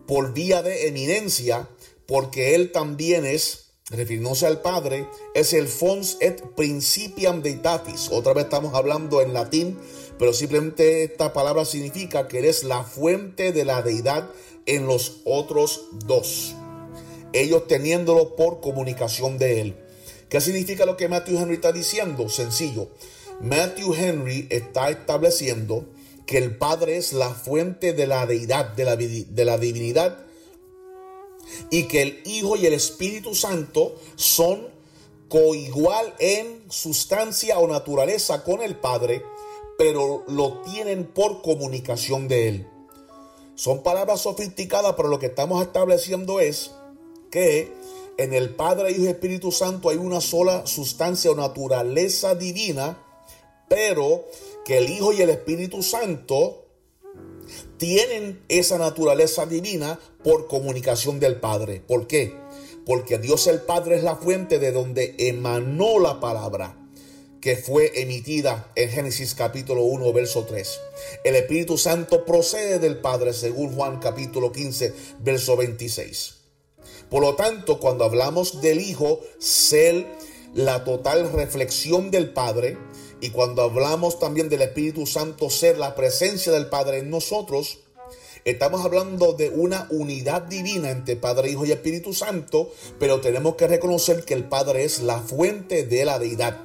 por 0.05 0.33
vía 0.33 0.65
de 0.65 0.89
eminencia, 0.89 1.69
porque 2.07 2.57
él 2.57 2.73
también 2.73 3.25
es, 3.25 3.67
refiriéndose 3.89 4.47
al 4.49 4.63
Padre, 4.63 5.07
es 5.37 5.53
el 5.53 5.69
fons 5.69 6.17
et 6.19 6.43
principiam 6.57 7.41
deitatis. 7.41 8.09
Otra 8.11 8.33
vez 8.33 8.47
estamos 8.47 8.75
hablando 8.75 9.23
en 9.23 9.33
latín, 9.33 9.79
pero 10.19 10.33
simplemente 10.33 11.05
esta 11.05 11.33
palabra 11.33 11.65
significa 11.65 12.27
que 12.27 12.41
eres 12.41 12.65
la 12.65 12.83
fuente 12.83 13.53
de 13.53 13.65
la 13.65 13.81
deidad 13.83 14.29
en 14.67 14.89
los 14.89 15.21
otros 15.25 15.83
dos. 16.05 16.57
Ellos 17.33 17.69
teniéndolo 17.69 18.35
por 18.35 18.61
comunicación 18.61 19.39
de 19.39 19.61
él. 19.61 19.84
¿Qué 20.35 20.41
significa 20.41 20.85
lo 20.85 20.97
que 20.97 21.07
Matthew 21.07 21.39
Henry 21.39 21.55
está 21.55 21.71
diciendo? 21.71 22.29
Sencillo. 22.29 22.89
Matthew 23.41 23.95
Henry 23.95 24.49
está 24.51 24.91
estableciendo 24.91 25.85
que 26.27 26.39
el 26.39 26.57
Padre 26.57 26.97
es 26.97 27.13
la 27.13 27.31
fuente 27.31 27.93
de 27.93 28.09
la 28.09 28.27
deidad, 28.27 28.71
de 28.75 28.85
la, 28.85 28.97
de 28.97 29.45
la 29.45 29.59
divinidad, 29.59 30.27
y 31.71 31.85
que 31.85 32.03
el 32.03 32.21
Hijo 32.25 32.57
y 32.57 32.67
el 32.67 32.73
Espíritu 32.73 33.37
Santo 33.37 33.95
son 34.17 34.67
coigual 35.29 36.13
en 36.19 36.65
sustancia 36.69 37.61
o 37.61 37.69
naturaleza 37.69 38.43
con 38.43 38.61
el 38.61 38.75
Padre, 38.75 39.23
pero 39.79 40.25
lo 40.27 40.63
tienen 40.63 41.05
por 41.05 41.43
comunicación 41.43 42.27
de 42.27 42.49
Él. 42.49 42.69
Son 43.55 43.85
palabras 43.85 44.23
sofisticadas, 44.23 44.95
pero 44.97 45.09
lo 45.09 45.21
que 45.21 45.27
estamos 45.27 45.63
estableciendo 45.63 46.41
es 46.41 46.73
que 47.31 47.73
en 48.17 48.33
el 48.33 48.55
Padre, 48.55 48.93
Hijo 48.93 49.03
y 49.03 49.07
Espíritu 49.09 49.51
Santo 49.53 49.89
hay 49.89 49.97
una 49.97 50.21
sola 50.21 50.67
sustancia 50.67 51.31
o 51.31 51.35
naturaleza 51.35 52.35
divina, 52.35 52.99
pero 53.69 54.25
que 54.65 54.79
el 54.79 54.91
Hijo 54.91 55.13
y 55.13 55.23
el 55.23 55.31
Espíritu 55.31 55.83
Santo 55.83 56.67
tienen 57.77 58.43
esa 58.49 58.79
naturaleza 58.79 59.47
divina 59.47 59.99
por 60.23 60.47
comunicación 60.47 61.21
del 61.21 61.41
Padre. 61.41 61.83
¿Por 61.87 62.07
qué? 62.07 62.35
Porque 62.87 63.19
Dios 63.19 63.47
el 63.47 63.61
Padre 63.61 63.97
es 63.97 64.03
la 64.03 64.17
fuente 64.17 64.59
de 64.59 64.73
donde 64.73 65.15
emanó 65.19 65.99
la 65.99 66.21
palabra 66.21 66.79
que 67.41 67.57
fue 67.57 68.01
emitida 68.01 68.73
en 68.75 68.89
Génesis 68.89 69.35
capítulo 69.35 69.83
1, 69.83 70.13
verso 70.15 70.45
3. 70.45 70.81
El 71.25 71.37
Espíritu 71.37 71.77
Santo 71.77 72.25
procede 72.25 72.79
del 72.79 72.99
Padre 72.99 73.35
según 73.35 73.75
Juan 73.75 73.99
capítulo 73.99 74.51
15, 74.51 74.95
verso 75.21 75.55
26. 75.57 76.44
Por 77.15 77.23
lo 77.23 77.37
tanto, 77.37 77.79
cuando 77.79 78.05
hablamos 78.05 78.61
del 78.61 78.81
Hijo, 78.81 79.21
ser 79.39 80.05
la 80.53 80.83
total 80.83 81.31
reflexión 81.31 82.11
del 82.11 82.33
Padre, 82.33 82.77
y 83.21 83.31
cuando 83.31 83.63
hablamos 83.63 84.19
también 84.19 84.49
del 84.49 84.63
Espíritu 84.63 85.07
Santo 85.07 85.49
ser 85.49 85.79
la 85.79 85.95
presencia 85.95 86.51
del 86.51 86.67
Padre 86.67 86.99
en 86.99 87.11
nosotros, 87.11 87.79
Estamos 88.45 88.85
hablando 88.85 89.33
de 89.33 89.49
una 89.49 89.87
unidad 89.91 90.43
divina 90.43 90.91
entre 90.91 91.17
Padre, 91.17 91.51
Hijo 91.51 91.65
y 91.65 91.73
Espíritu 91.73 92.13
Santo, 92.13 92.71
pero 92.99 93.21
tenemos 93.21 93.55
que 93.55 93.69
reconocer 93.69 94.25
que 94.27 94.35
el 94.35 94.45
Padre 94.45 94.85
es 94.85 95.01
la 95.01 95.21
fuente 95.21 95.87
de 95.87 96.05
la 96.05 96.19
deidad. 96.19 96.61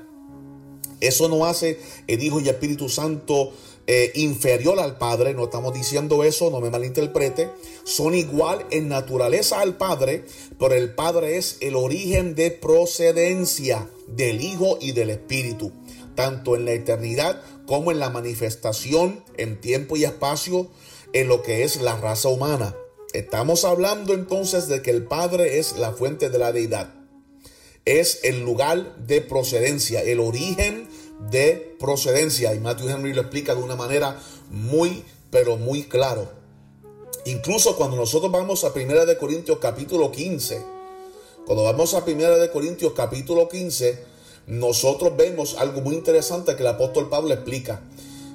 Eso 1.00 1.30
no 1.30 1.46
hace 1.46 1.80
el 2.08 2.22
Hijo 2.22 2.42
y 2.42 2.50
Espíritu 2.50 2.90
Santo 2.90 3.54
eh, 3.92 4.12
inferior 4.14 4.80
al 4.80 5.00
Padre, 5.00 5.34
no 5.34 5.46
estamos 5.46 5.74
diciendo 5.74 6.24
eso, 6.24 6.52
no 6.52 6.62
me 6.62 6.70
malinterprete, 6.70 7.50
son 7.86 8.14
igual 8.14 8.64
en 8.70 8.88
naturaleza 8.88 9.62
al 9.62 9.78
Padre, 9.78 10.26
pero 10.60 10.76
el 10.76 10.94
Padre 10.94 11.38
es 11.38 11.58
el 11.62 11.76
origen 11.76 12.36
de 12.36 12.52
procedencia 12.52 13.90
del 14.06 14.42
Hijo 14.42 14.78
y 14.80 14.92
del 14.92 15.10
Espíritu, 15.10 15.72
tanto 16.14 16.56
en 16.56 16.66
la 16.66 16.74
eternidad 16.74 17.42
como 17.66 17.90
en 17.90 17.98
la 17.98 18.12
manifestación 18.12 19.24
en 19.38 19.60
tiempo 19.60 19.98
y 19.98 20.04
espacio 20.04 20.68
en 21.12 21.28
lo 21.28 21.42
que 21.42 21.64
es 21.64 21.82
la 21.82 21.98
raza 21.98 22.30
humana. 22.30 22.76
Estamos 23.14 23.66
hablando 23.66 24.14
entonces 24.14 24.68
de 24.68 24.84
que 24.84 24.92
el 24.92 25.06
Padre 25.06 25.58
es 25.58 25.80
la 25.80 25.94
fuente 25.94 26.30
de 26.30 26.38
la 26.38 26.52
deidad. 26.52 26.94
Es 27.86 28.20
el 28.22 28.42
lugar 28.42 28.98
de 29.08 29.22
procedencia, 29.22 30.04
el 30.04 30.20
origen 30.20 30.88
de 31.30 31.76
procedencia. 31.80 32.54
Y 32.54 32.60
Matthew 32.60 32.90
Henry 32.90 33.14
lo 33.14 33.22
explica 33.22 33.56
de 33.56 33.62
una 33.62 33.76
manera 33.76 34.20
muy, 34.50 35.04
pero 35.30 35.58
muy 35.58 35.84
claro. 35.84 36.30
Incluso 37.26 37.76
cuando 37.76 37.98
nosotros 37.98 38.32
vamos 38.32 38.64
a 38.64 38.74
Primera 38.74 39.06
de 39.06 39.18
Corintios 39.18 39.60
capítulo 39.60 40.12
15, 40.12 40.64
cuando 41.46 41.64
vamos 41.64 41.94
a 41.94 42.06
Primera 42.06 42.38
de 42.38 42.50
Corintios 42.50 42.94
capítulo 42.94 43.50
15, 43.50 44.00
nosotros 44.48 45.16
vemos 45.16 45.56
algo 45.58 45.82
muy 45.82 45.96
interesante 45.96 46.56
que 46.56 46.62
el 46.62 46.70
apóstol 46.70 47.10
Pablo 47.10 47.34
explica. 47.34 47.82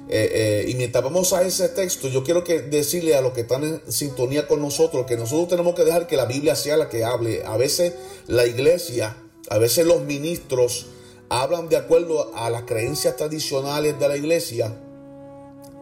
Eh, 0.07 0.29
eh, 0.31 0.65
y 0.69 0.75
mientras 0.75 1.03
vamos 1.03 1.33
a 1.33 1.41
ese 1.41 1.67
texto, 1.69 2.07
yo 2.07 2.23
quiero 2.23 2.41
decirle 2.41 3.15
a 3.15 3.21
los 3.21 3.33
que 3.33 3.41
están 3.41 3.63
en 3.63 3.91
sintonía 3.91 4.47
con 4.47 4.61
nosotros 4.61 5.05
que 5.07 5.17
nosotros 5.17 5.47
tenemos 5.47 5.73
que 5.73 5.83
dejar 5.83 6.05
que 6.05 6.15
la 6.15 6.25
Biblia 6.25 6.55
sea 6.55 6.77
la 6.77 6.89
que 6.89 7.03
hable. 7.03 7.43
A 7.43 7.57
veces 7.57 7.93
la 8.27 8.45
iglesia, 8.45 9.17
a 9.49 9.57
veces 9.57 9.85
los 9.85 10.01
ministros 10.01 10.85
hablan 11.29 11.69
de 11.69 11.77
acuerdo 11.77 12.35
a 12.35 12.49
las 12.49 12.63
creencias 12.63 13.15
tradicionales 13.15 13.99
de 13.99 14.07
la 14.07 14.17
iglesia 14.17 14.73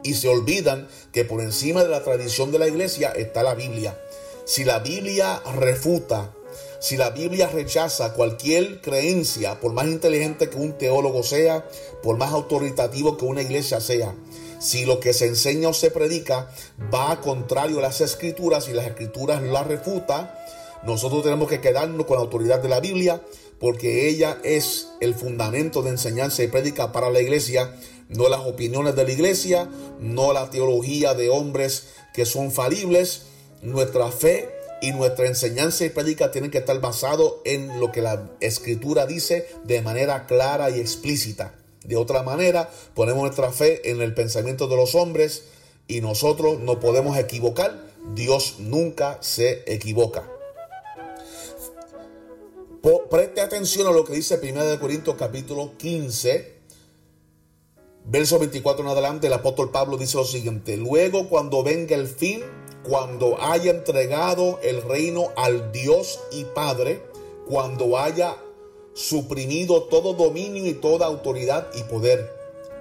y 0.04 0.14
se 0.16 0.28
olvidan 0.28 0.88
que 1.12 1.26
por 1.26 1.42
encima 1.42 1.84
de 1.84 1.90
la 1.90 2.04
tradición 2.04 2.52
de 2.52 2.60
la 2.60 2.68
iglesia 2.68 3.12
está 3.12 3.44
la 3.44 3.56
Biblia. 3.56 3.98
Si 4.46 4.64
la 4.64 4.80
Biblia 4.80 5.42
refuta, 5.56 6.34
si 6.80 6.98
la 6.98 7.12
Biblia 7.12 7.48
rechaza 7.48 8.14
cualquier 8.14 8.82
creencia, 8.82 9.60
por 9.62 9.72
más 9.72 9.86
inteligente 9.88 10.50
que 10.50 10.58
un 10.58 10.78
teólogo 10.78 11.24
sea, 11.24 11.66
por 12.02 12.18
más 12.18 12.34
autoritativo 12.34 13.18
que 13.18 13.26
una 13.26 13.42
iglesia 13.42 13.80
sea, 13.80 14.14
si 14.60 14.86
lo 14.86 15.00
que 15.00 15.14
se 15.14 15.28
enseña 15.28 15.70
o 15.70 15.74
se 15.74 15.92
predica 15.92 16.50
va 16.94 17.22
contrario 17.22 17.80
a 17.80 17.84
las 17.84 18.02
escrituras 18.02 18.68
y 18.68 18.74
las 18.74 18.86
escrituras 18.86 19.42
la 19.42 19.64
refuta, 19.64 20.38
nosotros 20.84 21.24
tenemos 21.24 21.48
que 21.48 21.62
quedarnos 21.62 22.06
con 22.06 22.18
la 22.18 22.24
autoridad 22.24 22.62
de 22.62 22.70
la 22.70 22.82
Biblia 22.82 23.22
porque 23.64 24.10
ella 24.10 24.40
es 24.44 24.90
el 25.00 25.16
fundamento 25.16 25.84
de 25.84 25.92
enseñanza 25.92 26.44
y 26.44 26.48
prédica 26.48 26.92
para 26.92 27.10
la 27.10 27.22
iglesia, 27.22 27.74
no 28.10 28.28
las 28.28 28.42
opiniones 28.42 28.94
de 28.94 29.06
la 29.06 29.12
iglesia, 29.14 29.70
no 30.02 30.34
la 30.34 30.50
teología 30.50 31.14
de 31.14 31.30
hombres 31.30 31.88
que 32.14 32.26
son 32.26 32.52
falibles. 32.52 33.22
Nuestra 33.62 34.12
fe 34.12 34.50
y 34.82 34.92
nuestra 34.92 35.28
enseñanza 35.28 35.86
y 35.86 35.90
prédica 35.92 36.30
tienen 36.30 36.52
que 36.52 36.58
estar 36.58 36.82
basado 36.82 37.42
en 37.46 37.80
lo 37.80 37.94
que 37.94 38.02
la 38.02 38.32
escritura 38.42 39.06
dice 39.06 39.48
de 39.64 39.82
manera 39.82 40.26
clara 40.26 40.70
y 40.70 40.82
explícita. 40.82 41.56
De 41.86 41.96
otra 41.96 42.22
manera, 42.22 42.70
ponemos 42.96 43.24
nuestra 43.24 43.54
fe 43.54 43.90
en 43.90 44.02
el 44.02 44.14
pensamiento 44.14 44.68
de 44.68 44.76
los 44.76 44.94
hombres 44.94 45.44
y 45.88 46.02
nosotros 46.02 46.60
no 46.60 46.82
podemos 46.82 47.18
equivocar. 47.18 47.82
Dios 48.14 48.56
nunca 48.60 49.20
se 49.22 49.64
equivoca. 49.74 50.33
Preste 52.84 53.40
atención 53.40 53.88
a 53.88 53.92
lo 53.92 54.04
que 54.04 54.12
dice 54.12 54.38
1 54.44 54.78
Corintios 54.78 55.16
capítulo 55.16 55.78
15, 55.78 56.54
verso 58.04 58.40
24 58.40 58.84
en 58.84 58.92
adelante. 58.92 59.28
El 59.28 59.34
apóstol 59.34 59.72
Pablo 59.72 59.96
dice 59.96 60.18
lo 60.18 60.26
siguiente, 60.26 60.76
luego 60.76 61.30
cuando 61.30 61.64
venga 61.64 61.96
el 61.96 62.08
fin, 62.08 62.44
cuando 62.84 63.42
haya 63.42 63.72
entregado 63.72 64.60
el 64.62 64.82
reino 64.82 65.30
al 65.38 65.72
Dios 65.72 66.20
y 66.34 66.44
Padre, 66.44 67.02
cuando 67.48 67.98
haya 67.98 68.36
suprimido 68.94 69.84
todo 69.84 70.14
dominio 70.14 70.66
y 70.66 70.74
toda 70.74 71.06
autoridad 71.06 71.70
y 71.76 71.84
poder, 71.84 72.30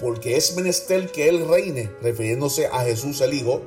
porque 0.01 0.37
es 0.37 0.57
menester 0.57 1.12
que 1.12 1.29
Él 1.29 1.47
reine, 1.47 1.93
refiriéndose 2.03 2.67
a 2.67 2.81
Jesús 2.81 3.21
el 3.21 3.35
Hijo, 3.35 3.61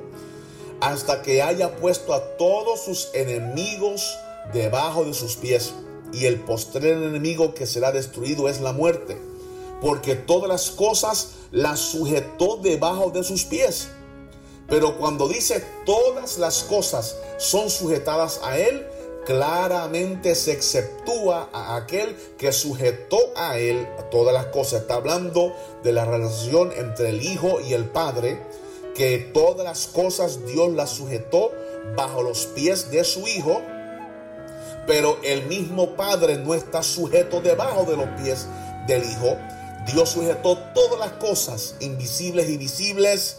hasta 0.81 1.21
que 1.21 1.41
haya 1.41 1.77
puesto 1.77 2.13
a 2.13 2.35
todos 2.35 2.81
sus 2.81 3.09
enemigos 3.13 4.17
debajo 4.51 5.05
de 5.05 5.13
sus 5.13 5.37
pies 5.37 5.73
y 6.15 6.25
el 6.25 6.39
postrer 6.39 6.97
enemigo 6.97 7.53
que 7.53 7.65
será 7.65 7.91
destruido 7.91 8.47
es 8.47 8.61
la 8.61 8.71
muerte, 8.71 9.17
porque 9.81 10.15
todas 10.15 10.47
las 10.47 10.71
cosas 10.71 11.31
las 11.51 11.79
sujetó 11.79 12.57
debajo 12.57 13.11
de 13.11 13.23
sus 13.23 13.43
pies. 13.43 13.89
Pero 14.67 14.97
cuando 14.97 15.27
dice 15.27 15.63
todas 15.85 16.37
las 16.37 16.63
cosas 16.63 17.17
son 17.37 17.69
sujetadas 17.69 18.39
a 18.43 18.57
él, 18.57 18.87
claramente 19.25 20.35
se 20.35 20.53
exceptúa 20.53 21.49
a 21.51 21.75
aquel 21.75 22.15
que 22.37 22.51
sujetó 22.53 23.19
a 23.35 23.57
él 23.59 23.85
todas 24.09 24.33
las 24.33 24.47
cosas. 24.47 24.81
Está 24.81 24.95
hablando 24.95 25.53
de 25.83 25.91
la 25.91 26.05
relación 26.05 26.71
entre 26.77 27.09
el 27.09 27.21
Hijo 27.21 27.59
y 27.59 27.73
el 27.73 27.85
Padre, 27.85 28.39
que 28.95 29.17
todas 29.33 29.65
las 29.65 29.87
cosas 29.87 30.45
Dios 30.45 30.71
las 30.73 30.91
sujetó 30.91 31.51
bajo 31.97 32.23
los 32.23 32.45
pies 32.45 32.89
de 32.89 33.03
su 33.03 33.27
Hijo 33.27 33.61
pero 34.87 35.19
el 35.23 35.45
mismo 35.47 35.95
Padre 35.95 36.37
no 36.37 36.53
está 36.53 36.83
sujeto 36.83 37.41
debajo 37.41 37.85
de 37.85 37.97
los 37.97 38.07
pies 38.21 38.47
del 38.87 39.03
Hijo. 39.03 39.37
Dios 39.91 40.09
sujetó 40.09 40.57
todas 40.73 40.99
las 40.99 41.13
cosas, 41.13 41.75
invisibles 41.79 42.49
y 42.49 42.57
visibles, 42.57 43.37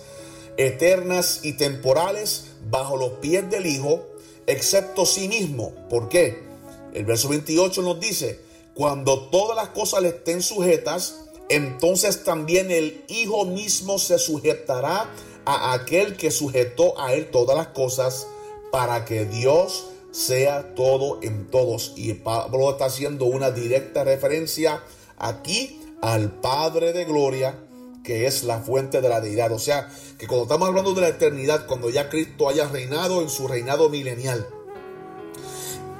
eternas 0.56 1.40
y 1.42 1.54
temporales, 1.54 2.46
bajo 2.70 2.96
los 2.96 3.12
pies 3.20 3.48
del 3.50 3.66
Hijo, 3.66 4.06
excepto 4.46 5.06
sí 5.06 5.28
mismo. 5.28 5.72
¿Por 5.88 6.08
qué? 6.08 6.44
El 6.92 7.04
verso 7.04 7.28
28 7.28 7.82
nos 7.82 8.00
dice, 8.00 8.40
cuando 8.74 9.28
todas 9.28 9.56
las 9.56 9.68
cosas 9.68 10.02
le 10.02 10.08
estén 10.08 10.42
sujetas, 10.42 11.16
entonces 11.48 12.24
también 12.24 12.70
el 12.70 13.04
Hijo 13.08 13.44
mismo 13.44 13.98
se 13.98 14.18
sujetará 14.18 15.08
a 15.44 15.72
aquel 15.74 16.16
que 16.16 16.30
sujetó 16.30 17.00
a 17.00 17.14
él 17.14 17.30
todas 17.30 17.56
las 17.56 17.68
cosas, 17.68 18.26
para 18.72 19.04
que 19.04 19.24
Dios 19.24 19.86
sea 20.16 20.74
todo 20.74 21.18
en 21.22 21.50
todos. 21.50 21.92
Y 21.94 22.14
Pablo 22.14 22.70
está 22.70 22.86
haciendo 22.86 23.26
una 23.26 23.50
directa 23.50 24.02
referencia 24.02 24.82
aquí 25.18 25.78
al 26.00 26.40
Padre 26.40 26.94
de 26.94 27.04
Gloria, 27.04 27.58
que 28.02 28.26
es 28.26 28.42
la 28.42 28.60
fuente 28.60 29.02
de 29.02 29.10
la 29.10 29.20
deidad. 29.20 29.52
O 29.52 29.58
sea, 29.58 29.90
que 30.18 30.26
cuando 30.26 30.44
estamos 30.44 30.68
hablando 30.68 30.94
de 30.94 31.02
la 31.02 31.08
eternidad, 31.08 31.66
cuando 31.66 31.90
ya 31.90 32.08
Cristo 32.08 32.48
haya 32.48 32.66
reinado 32.66 33.20
en 33.20 33.28
su 33.28 33.46
reinado 33.46 33.90
milenial, 33.90 34.46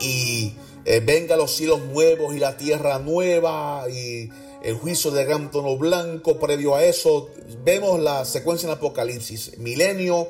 y 0.00 0.54
eh, 0.86 1.02
venga 1.04 1.36
los 1.36 1.54
cielos 1.54 1.80
nuevos 1.80 2.34
y 2.34 2.38
la 2.38 2.56
tierra 2.56 2.98
nueva, 2.98 3.84
y 3.90 4.30
el 4.62 4.76
juicio 4.76 5.10
de 5.10 5.26
gran 5.26 5.50
tono 5.50 5.76
blanco, 5.76 6.38
previo 6.38 6.74
a 6.74 6.84
eso, 6.84 7.28
vemos 7.64 8.00
la 8.00 8.24
secuencia 8.24 8.66
en 8.66 8.72
Apocalipsis, 8.72 9.58
milenio, 9.58 10.28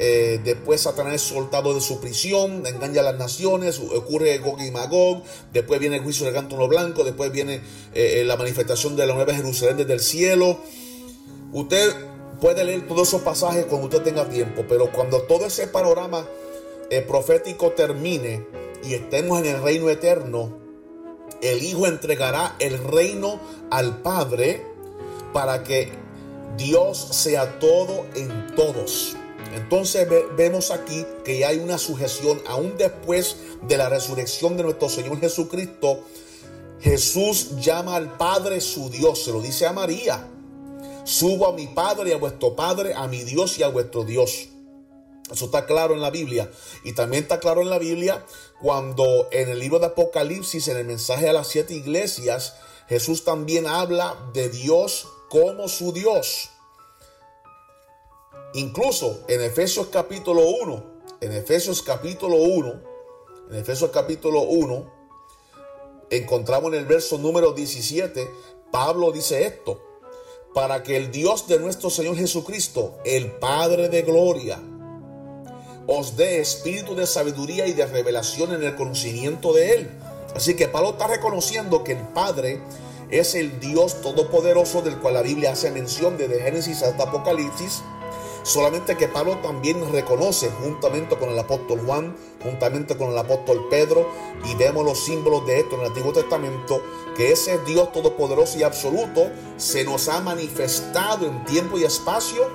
eh, 0.00 0.40
después 0.44 0.82
Satanás 0.82 1.14
es 1.14 1.22
soltado 1.22 1.74
de 1.74 1.80
su 1.80 2.00
prisión, 2.00 2.64
engaña 2.64 3.00
a 3.00 3.04
las 3.04 3.18
naciones, 3.18 3.80
ocurre 3.80 4.38
Gog 4.38 4.62
y 4.62 4.70
Magog, 4.70 5.24
después 5.52 5.80
viene 5.80 5.96
el 5.96 6.02
juicio 6.02 6.24
del 6.24 6.34
cantono 6.34 6.68
blanco, 6.68 7.02
después 7.02 7.32
viene 7.32 7.56
eh, 7.94 8.20
eh, 8.20 8.24
la 8.24 8.36
manifestación 8.36 8.94
de 8.94 9.06
la 9.06 9.14
nueva 9.14 9.34
Jerusalén 9.34 9.76
desde 9.76 9.94
el 9.94 10.00
cielo. 10.00 10.60
Usted 11.52 11.92
puede 12.40 12.64
leer 12.64 12.86
todos 12.86 13.08
esos 13.08 13.22
pasajes 13.22 13.66
cuando 13.66 13.88
usted 13.88 14.02
tenga 14.02 14.28
tiempo, 14.28 14.64
pero 14.68 14.92
cuando 14.92 15.22
todo 15.22 15.46
ese 15.46 15.66
panorama 15.66 16.24
profético 17.06 17.72
termine 17.72 18.46
y 18.82 18.94
estemos 18.94 19.40
en 19.40 19.46
el 19.46 19.62
reino 19.62 19.90
eterno, 19.90 20.56
el 21.42 21.62
Hijo 21.62 21.86
entregará 21.86 22.54
el 22.60 22.78
reino 22.78 23.40
al 23.70 24.00
Padre 24.00 24.62
para 25.32 25.64
que 25.64 25.90
Dios 26.56 27.08
sea 27.10 27.58
todo 27.58 28.06
en 28.14 28.54
todos. 28.54 29.17
Entonces 29.58 30.06
vemos 30.36 30.70
aquí 30.70 31.04
que 31.24 31.44
hay 31.44 31.58
una 31.58 31.78
sujeción, 31.78 32.40
aún 32.46 32.76
después 32.78 33.36
de 33.62 33.76
la 33.76 33.88
resurrección 33.88 34.56
de 34.56 34.62
nuestro 34.62 34.88
Señor 34.88 35.18
Jesucristo, 35.18 36.04
Jesús 36.80 37.58
llama 37.60 37.96
al 37.96 38.16
Padre 38.16 38.60
su 38.60 38.88
Dios, 38.88 39.24
se 39.24 39.32
lo 39.32 39.40
dice 39.40 39.66
a 39.66 39.72
María. 39.72 40.28
Subo 41.02 41.48
a 41.48 41.52
mi 41.52 41.66
Padre 41.66 42.10
y 42.10 42.12
a 42.12 42.18
vuestro 42.18 42.54
Padre, 42.54 42.94
a 42.94 43.08
mi 43.08 43.24
Dios 43.24 43.58
y 43.58 43.64
a 43.64 43.68
vuestro 43.68 44.04
Dios. 44.04 44.48
Eso 45.28 45.46
está 45.46 45.66
claro 45.66 45.92
en 45.92 46.02
la 46.02 46.10
Biblia. 46.10 46.48
Y 46.84 46.92
también 46.92 47.24
está 47.24 47.40
claro 47.40 47.60
en 47.60 47.70
la 47.70 47.80
Biblia 47.80 48.24
cuando 48.60 49.26
en 49.32 49.48
el 49.48 49.58
libro 49.58 49.80
de 49.80 49.86
Apocalipsis, 49.86 50.68
en 50.68 50.76
el 50.76 50.84
mensaje 50.84 51.28
a 51.28 51.32
las 51.32 51.48
siete 51.48 51.74
iglesias, 51.74 52.54
Jesús 52.88 53.24
también 53.24 53.66
habla 53.66 54.16
de 54.32 54.50
Dios 54.50 55.08
como 55.28 55.68
su 55.68 55.92
Dios. 55.92 56.50
Incluso 58.54 59.24
en 59.28 59.42
Efesios 59.42 59.88
capítulo 59.88 60.42
1, 60.62 60.84
en 61.20 61.32
Efesios 61.32 61.82
capítulo 61.82 62.36
1, 62.36 62.80
en 63.50 63.56
Efesios 63.56 63.90
capítulo 63.90 64.40
1, 64.40 64.90
encontramos 66.10 66.72
en 66.72 66.78
el 66.78 66.86
verso 66.86 67.18
número 67.18 67.52
17, 67.52 68.30
Pablo 68.72 69.12
dice 69.12 69.46
esto, 69.46 69.82
para 70.54 70.82
que 70.82 70.96
el 70.96 71.10
Dios 71.10 71.46
de 71.46 71.58
nuestro 71.58 71.90
Señor 71.90 72.16
Jesucristo, 72.16 72.98
el 73.04 73.32
Padre 73.32 73.90
de 73.90 74.00
Gloria, 74.00 74.58
os 75.86 76.16
dé 76.16 76.40
espíritu 76.40 76.94
de 76.94 77.06
sabiduría 77.06 77.66
y 77.66 77.74
de 77.74 77.84
revelación 77.84 78.54
en 78.54 78.62
el 78.62 78.76
conocimiento 78.76 79.52
de 79.52 79.74
Él. 79.74 79.90
Así 80.34 80.56
que 80.56 80.68
Pablo 80.68 80.90
está 80.90 81.06
reconociendo 81.06 81.84
que 81.84 81.92
el 81.92 82.02
Padre 82.08 82.62
es 83.10 83.34
el 83.34 83.60
Dios 83.60 84.00
todopoderoso 84.00 84.80
del 84.80 84.98
cual 84.98 85.14
la 85.14 85.22
Biblia 85.22 85.52
hace 85.52 85.70
mención 85.70 86.16
desde 86.16 86.40
Génesis 86.40 86.82
hasta 86.82 87.04
Apocalipsis. 87.04 87.82
Solamente 88.48 88.96
que 88.96 89.08
Pablo 89.08 89.36
también 89.42 89.92
reconoce, 89.92 90.48
juntamente 90.48 91.18
con 91.18 91.28
el 91.28 91.38
apóstol 91.38 91.82
Juan, 91.84 92.16
juntamente 92.42 92.96
con 92.96 93.10
el 93.10 93.18
apóstol 93.18 93.66
Pedro, 93.68 94.08
y 94.42 94.54
vemos 94.54 94.86
los 94.86 95.04
símbolos 95.04 95.44
de 95.44 95.60
esto 95.60 95.74
en 95.74 95.82
el 95.82 95.88
Antiguo 95.88 96.14
Testamento, 96.14 96.82
que 97.14 97.30
ese 97.30 97.58
Dios 97.66 97.92
todopoderoso 97.92 98.58
y 98.58 98.62
absoluto 98.62 99.30
se 99.58 99.84
nos 99.84 100.08
ha 100.08 100.22
manifestado 100.22 101.26
en 101.26 101.44
tiempo 101.44 101.76
y 101.76 101.84
espacio 101.84 102.48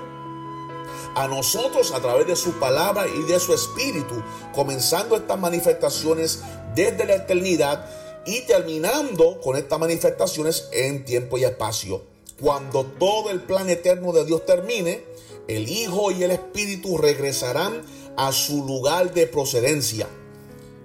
a 1.14 1.28
nosotros 1.28 1.92
a 1.92 2.00
través 2.00 2.26
de 2.26 2.36
su 2.36 2.54
palabra 2.54 3.06
y 3.08 3.22
de 3.32 3.40
su 3.40 3.54
espíritu, 3.54 4.16
comenzando 4.56 5.16
estas 5.16 5.40
manifestaciones 5.40 6.42
desde 6.74 7.06
la 7.06 7.18
eternidad 7.18 7.86
y 8.26 8.42
terminando 8.48 9.40
con 9.42 9.58
estas 9.58 9.78
manifestaciones 9.78 10.70
en 10.72 11.06
tiempo 11.06 11.38
y 11.38 11.44
espacio. 11.44 12.02
Cuando 12.42 12.84
todo 12.84 13.30
el 13.30 13.42
plan 13.42 13.70
eterno 13.70 14.12
de 14.12 14.26
Dios 14.26 14.44
termine, 14.44 15.14
el 15.48 15.70
Hijo 15.70 16.12
y 16.12 16.24
el 16.24 16.32
Espíritu 16.32 16.98
regresarán 16.98 17.82
a 18.16 18.32
su 18.32 18.66
lugar 18.66 19.14
de 19.14 19.28
procedencia. 19.28 20.08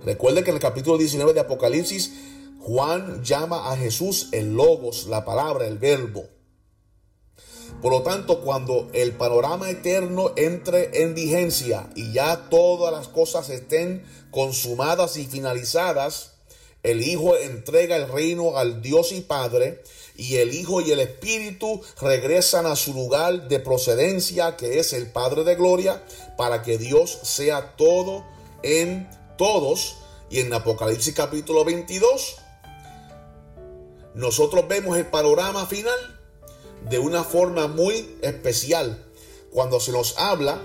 Recuerde 0.05 0.45
que 0.45 0.51
en 0.51 0.57
el 0.57 0.63
capítulo 0.63 0.99
19 0.99 1.35
de 1.35 1.41
Apocalipsis, 1.41 2.13
Juan 2.61 3.23
llama 3.23 3.71
a 3.71 3.77
Jesús 3.77 4.29
el 4.33 4.55
Logos, 4.55 5.07
la 5.07 5.25
palabra, 5.25 5.67
el 5.67 5.79
verbo. 5.79 6.25
Por 7.83 7.93
lo 7.93 8.03
tanto, 8.03 8.41
cuando 8.41 8.89
el 8.93 9.13
panorama 9.13 9.71
eterno 9.71 10.33
entre 10.37 11.03
en 11.03 11.15
vigencia 11.15 11.89
y 11.95 12.13
ya 12.13 12.49
todas 12.49 12.93
las 12.93 13.09
cosas 13.09 13.51
estén 13.51 14.05
consumadas 14.31 15.17
y 15.17 15.27
finalizadas, 15.27 16.38
el 16.83 17.03
Hijo 17.03 17.37
entrega 17.37 17.97
el 17.97 18.09
reino 18.09 18.57
al 18.57 18.83
Dios 18.83 19.13
y 19.13 19.21
Padre 19.21 19.83
y 20.17 20.37
el 20.37 20.53
Hijo 20.55 20.81
y 20.81 20.91
el 20.91 21.01
Espíritu 21.01 21.81
regresan 22.01 22.67
a 22.67 22.77
su 22.77 22.93
lugar 22.93 23.49
de 23.49 23.61
procedencia, 23.61 24.57
que 24.57 24.81
es 24.81 24.93
el 24.93 25.11
Padre 25.11 25.45
de 25.45 25.55
Gloria, 25.55 26.05
para 26.37 26.63
que 26.63 26.77
Dios 26.77 27.19
sea 27.23 27.77
todo 27.77 28.25
en 28.63 29.09
todos. 29.37 29.97
Y 30.31 30.41
en 30.41 30.53
Apocalipsis 30.53 31.15
capítulo 31.15 31.65
22, 31.65 32.37
nosotros 34.15 34.67
vemos 34.69 34.99
el 34.99 35.07
panorama 35.07 35.67
final 35.67 36.21
de 36.91 36.99
una 36.99 37.23
forma 37.25 37.69
muy 37.69 38.19
especial 38.23 39.07
cuando 39.51 39.81
se 39.81 39.93
nos 39.93 40.19
habla 40.19 40.61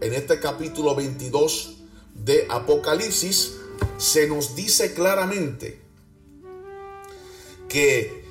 en 0.00 0.14
este 0.14 0.40
capítulo 0.40 0.94
22 0.94 1.74
de 2.14 2.46
Apocalipsis, 2.50 3.54
se 4.02 4.26
nos 4.26 4.56
dice 4.56 4.94
claramente 4.94 5.80
que 7.68 8.24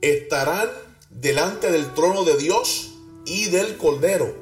estarán 0.00 0.70
delante 1.10 1.70
del 1.70 1.92
trono 1.92 2.24
de 2.24 2.38
Dios 2.38 2.94
y 3.26 3.50
del 3.50 3.76
Cordero. 3.76 4.34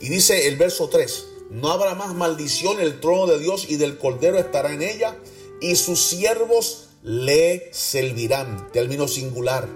Y 0.00 0.08
dice 0.08 0.48
el 0.48 0.56
verso 0.56 0.88
3, 0.88 1.26
no 1.50 1.70
habrá 1.70 1.94
más 1.94 2.12
maldición, 2.12 2.80
el 2.80 2.98
trono 2.98 3.28
de 3.28 3.38
Dios 3.38 3.66
y 3.70 3.76
del 3.76 3.96
Cordero 3.96 4.36
estará 4.36 4.72
en 4.72 4.82
ella 4.82 5.16
y 5.60 5.76
sus 5.76 6.00
siervos 6.00 6.88
le 7.04 7.70
servirán. 7.72 8.72
Término 8.72 9.06
singular 9.06 9.68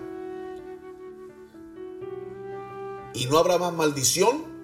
y 3.14 3.26
no 3.26 3.38
habrá 3.38 3.58
más 3.58 3.72
maldición. 3.72 4.57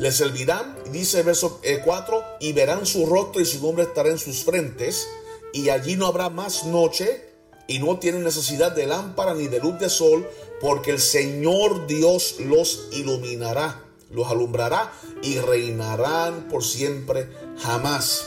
Le 0.00 0.10
servirán, 0.12 0.78
dice 0.92 1.18
el 1.18 1.26
verso 1.26 1.60
4, 1.84 2.18
eh, 2.18 2.24
y 2.40 2.52
verán 2.54 2.86
su 2.86 3.04
rostro 3.04 3.42
y 3.42 3.44
su 3.44 3.60
nombre 3.60 3.84
estará 3.84 4.08
en 4.08 4.16
sus 4.16 4.44
frentes, 4.44 5.06
y 5.52 5.68
allí 5.68 5.94
no 5.96 6.06
habrá 6.06 6.30
más 6.30 6.64
noche, 6.64 7.28
y 7.66 7.80
no 7.80 7.98
tienen 7.98 8.24
necesidad 8.24 8.72
de 8.72 8.86
lámpara 8.86 9.34
ni 9.34 9.46
de 9.48 9.60
luz 9.60 9.78
de 9.78 9.90
sol, 9.90 10.26
porque 10.58 10.90
el 10.90 11.00
Señor 11.00 11.86
Dios 11.86 12.36
los 12.38 12.88
iluminará, 12.92 13.84
los 14.10 14.28
alumbrará 14.28 14.90
y 15.22 15.38
reinarán 15.38 16.48
por 16.48 16.64
siempre 16.64 17.28
jamás. 17.58 18.24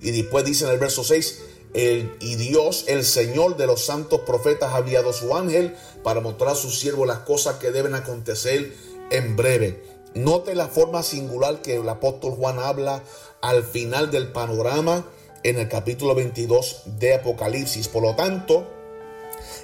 Y 0.00 0.12
después 0.12 0.44
dice 0.44 0.66
en 0.66 0.70
el 0.70 0.78
verso 0.78 1.02
6, 1.02 1.42
el, 1.74 2.14
y 2.20 2.36
Dios, 2.36 2.84
el 2.86 3.04
Señor 3.04 3.56
de 3.56 3.66
los 3.66 3.84
santos 3.84 4.20
profetas, 4.20 4.72
ha 4.72 4.78
enviado 4.78 5.12
su 5.12 5.36
ángel 5.36 5.74
para 6.04 6.20
mostrar 6.20 6.50
a 6.50 6.54
sus 6.54 6.78
siervos 6.78 7.08
las 7.08 7.20
cosas 7.20 7.56
que 7.56 7.72
deben 7.72 7.96
acontecer 7.96 8.72
en 9.10 9.34
breve. 9.34 9.91
Note 10.14 10.54
la 10.54 10.68
forma 10.68 11.02
singular 11.02 11.62
que 11.62 11.76
el 11.76 11.88
apóstol 11.88 12.32
Juan 12.32 12.58
habla 12.58 13.02
al 13.40 13.64
final 13.64 14.10
del 14.10 14.30
panorama 14.30 15.06
en 15.42 15.58
el 15.58 15.68
capítulo 15.68 16.14
22 16.14 16.82
de 16.98 17.14
Apocalipsis. 17.14 17.88
Por 17.88 18.02
lo 18.02 18.14
tanto, 18.14 18.66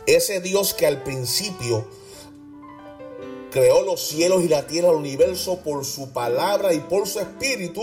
ese 0.07 0.41
Dios 0.41 0.73
que 0.73 0.87
al 0.87 1.03
principio 1.03 1.87
creó 3.51 3.83
los 3.83 4.01
cielos 4.01 4.43
y 4.43 4.49
la 4.49 4.67
tierra, 4.67 4.89
el 4.91 4.97
universo 4.97 5.59
por 5.59 5.85
su 5.85 6.11
palabra 6.11 6.73
y 6.73 6.81
por 6.81 7.07
su 7.07 7.21
espíritu, 7.21 7.83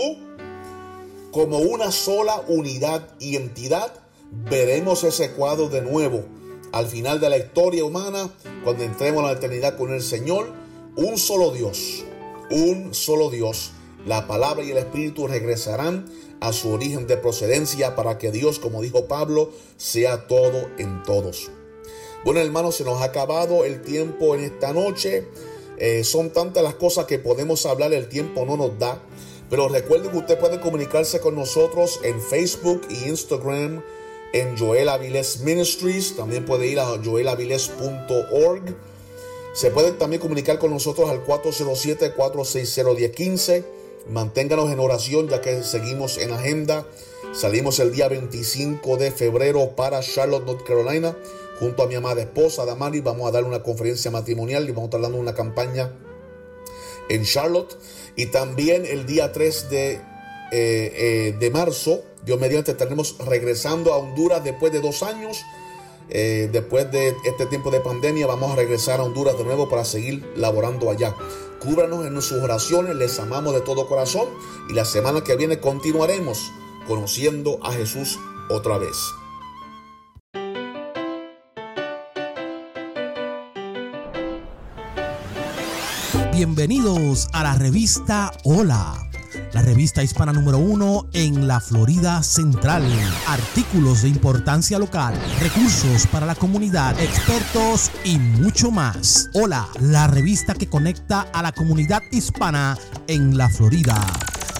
como 1.30 1.58
una 1.58 1.92
sola 1.92 2.42
unidad 2.48 3.08
y 3.20 3.36
entidad, 3.36 3.92
veremos 4.30 5.04
ese 5.04 5.32
cuadro 5.32 5.68
de 5.68 5.82
nuevo 5.82 6.24
al 6.72 6.86
final 6.88 7.20
de 7.20 7.30
la 7.30 7.38
historia 7.38 7.84
humana, 7.84 8.28
cuando 8.64 8.82
entremos 8.82 9.22
a 9.22 9.28
la 9.28 9.32
eternidad 9.32 9.76
con 9.76 9.94
el 9.94 10.02
Señor, 10.02 10.52
un 10.96 11.16
solo 11.16 11.50
Dios, 11.50 12.04
un 12.50 12.94
solo 12.94 13.30
Dios. 13.30 13.72
La 14.06 14.26
palabra 14.26 14.64
y 14.64 14.70
el 14.70 14.78
Espíritu 14.78 15.26
regresarán 15.26 16.06
a 16.40 16.52
su 16.52 16.70
origen 16.70 17.06
de 17.06 17.16
procedencia 17.16 17.96
para 17.96 18.18
que 18.18 18.30
Dios, 18.30 18.58
como 18.58 18.82
dijo 18.82 19.06
Pablo, 19.06 19.50
sea 19.76 20.26
todo 20.26 20.68
en 20.78 21.02
todos. 21.02 21.50
Bueno, 22.24 22.40
hermanos, 22.40 22.76
se 22.76 22.84
nos 22.84 23.00
ha 23.02 23.06
acabado 23.06 23.64
el 23.64 23.82
tiempo 23.82 24.34
en 24.34 24.44
esta 24.44 24.72
noche. 24.72 25.26
Eh, 25.78 26.04
son 26.04 26.30
tantas 26.30 26.62
las 26.62 26.74
cosas 26.74 27.06
que 27.06 27.18
podemos 27.18 27.66
hablar, 27.66 27.92
el 27.92 28.08
tiempo 28.08 28.44
no 28.44 28.56
nos 28.56 28.78
da. 28.78 29.00
Pero 29.48 29.68
recuerden 29.68 30.10
que 30.10 30.18
usted 30.18 30.38
puede 30.38 30.60
comunicarse 30.60 31.20
con 31.20 31.36
nosotros 31.36 32.00
en 32.02 32.20
Facebook 32.20 32.82
e 32.90 33.08
Instagram 33.08 33.82
en 34.32 34.58
Joel 34.58 34.88
Avilés 34.88 35.40
Ministries. 35.40 36.16
También 36.16 36.44
puede 36.44 36.66
ir 36.66 36.80
a 36.80 36.86
joelaviles.org. 37.02 38.76
Se 39.56 39.70
puede 39.70 39.92
también 39.92 40.20
comunicar 40.20 40.58
con 40.58 40.70
nosotros 40.70 41.08
al 41.08 41.24
407-460-1015. 41.24 43.64
Manténganos 44.10 44.70
en 44.70 44.78
oración 44.78 45.30
ya 45.30 45.40
que 45.40 45.62
seguimos 45.62 46.18
en 46.18 46.32
agenda. 46.32 46.86
Salimos 47.32 47.80
el 47.80 47.90
día 47.90 48.08
25 48.08 48.98
de 48.98 49.12
febrero 49.12 49.74
para 49.74 50.00
Charlotte, 50.00 50.44
North 50.44 50.66
Carolina, 50.66 51.16
junto 51.58 51.82
a 51.82 51.86
mi 51.86 51.94
amada 51.94 52.20
esposa 52.20 52.66
Damari. 52.66 53.00
Vamos 53.00 53.26
a 53.26 53.32
dar 53.32 53.44
una 53.44 53.62
conferencia 53.62 54.10
matrimonial 54.10 54.68
y 54.68 54.72
vamos 54.72 54.82
a 54.82 54.88
estar 54.88 55.00
dando 55.00 55.16
una 55.16 55.34
campaña 55.34 55.90
en 57.08 57.24
Charlotte. 57.24 57.78
Y 58.14 58.26
también 58.26 58.84
el 58.84 59.06
día 59.06 59.32
3 59.32 59.70
de, 59.70 59.92
eh, 59.92 60.00
eh, 60.52 61.34
de 61.38 61.50
marzo 61.50 62.02
Dios 62.26 62.40
mediante 62.40 62.72
estaremos 62.72 63.16
regresando 63.24 63.94
a 63.94 63.98
Honduras 63.98 64.44
después 64.44 64.72
de 64.72 64.80
dos 64.80 65.02
años. 65.02 65.42
Eh, 66.08 66.48
después 66.52 66.90
de 66.92 67.16
este 67.24 67.46
tiempo 67.46 67.70
de 67.70 67.80
pandemia 67.80 68.26
vamos 68.26 68.52
a 68.52 68.56
regresar 68.56 69.00
a 69.00 69.04
Honduras 69.04 69.36
de 69.36 69.44
nuevo 69.44 69.68
para 69.68 69.84
seguir 69.84 70.24
laborando 70.36 70.90
allá. 70.90 71.14
Cúbranos 71.60 72.06
en 72.06 72.20
sus 72.22 72.42
oraciones, 72.42 72.94
les 72.96 73.18
amamos 73.18 73.54
de 73.54 73.60
todo 73.60 73.88
corazón 73.88 74.28
y 74.68 74.74
la 74.74 74.84
semana 74.84 75.22
que 75.22 75.36
viene 75.36 75.58
continuaremos 75.58 76.50
conociendo 76.86 77.58
a 77.62 77.72
Jesús 77.72 78.18
otra 78.48 78.78
vez. 78.78 78.96
Bienvenidos 86.32 87.28
a 87.32 87.42
la 87.42 87.54
revista 87.54 88.30
Hola 88.44 89.05
la 89.56 89.62
revista 89.62 90.02
hispana 90.02 90.34
número 90.34 90.58
uno 90.58 91.08
en 91.14 91.48
la 91.48 91.60
Florida 91.60 92.22
Central. 92.22 92.84
Artículos 93.26 94.02
de 94.02 94.10
importancia 94.10 94.78
local, 94.78 95.14
recursos 95.40 96.06
para 96.08 96.26
la 96.26 96.34
comunidad, 96.34 97.00
expertos 97.00 97.90
y 98.04 98.18
mucho 98.18 98.70
más. 98.70 99.30
Hola, 99.32 99.66
la 99.80 100.08
revista 100.08 100.52
que 100.52 100.66
conecta 100.66 101.22
a 101.32 101.40
la 101.40 101.52
comunidad 101.52 102.02
hispana 102.12 102.76
en 103.08 103.38
la 103.38 103.48
Florida. 103.48 103.96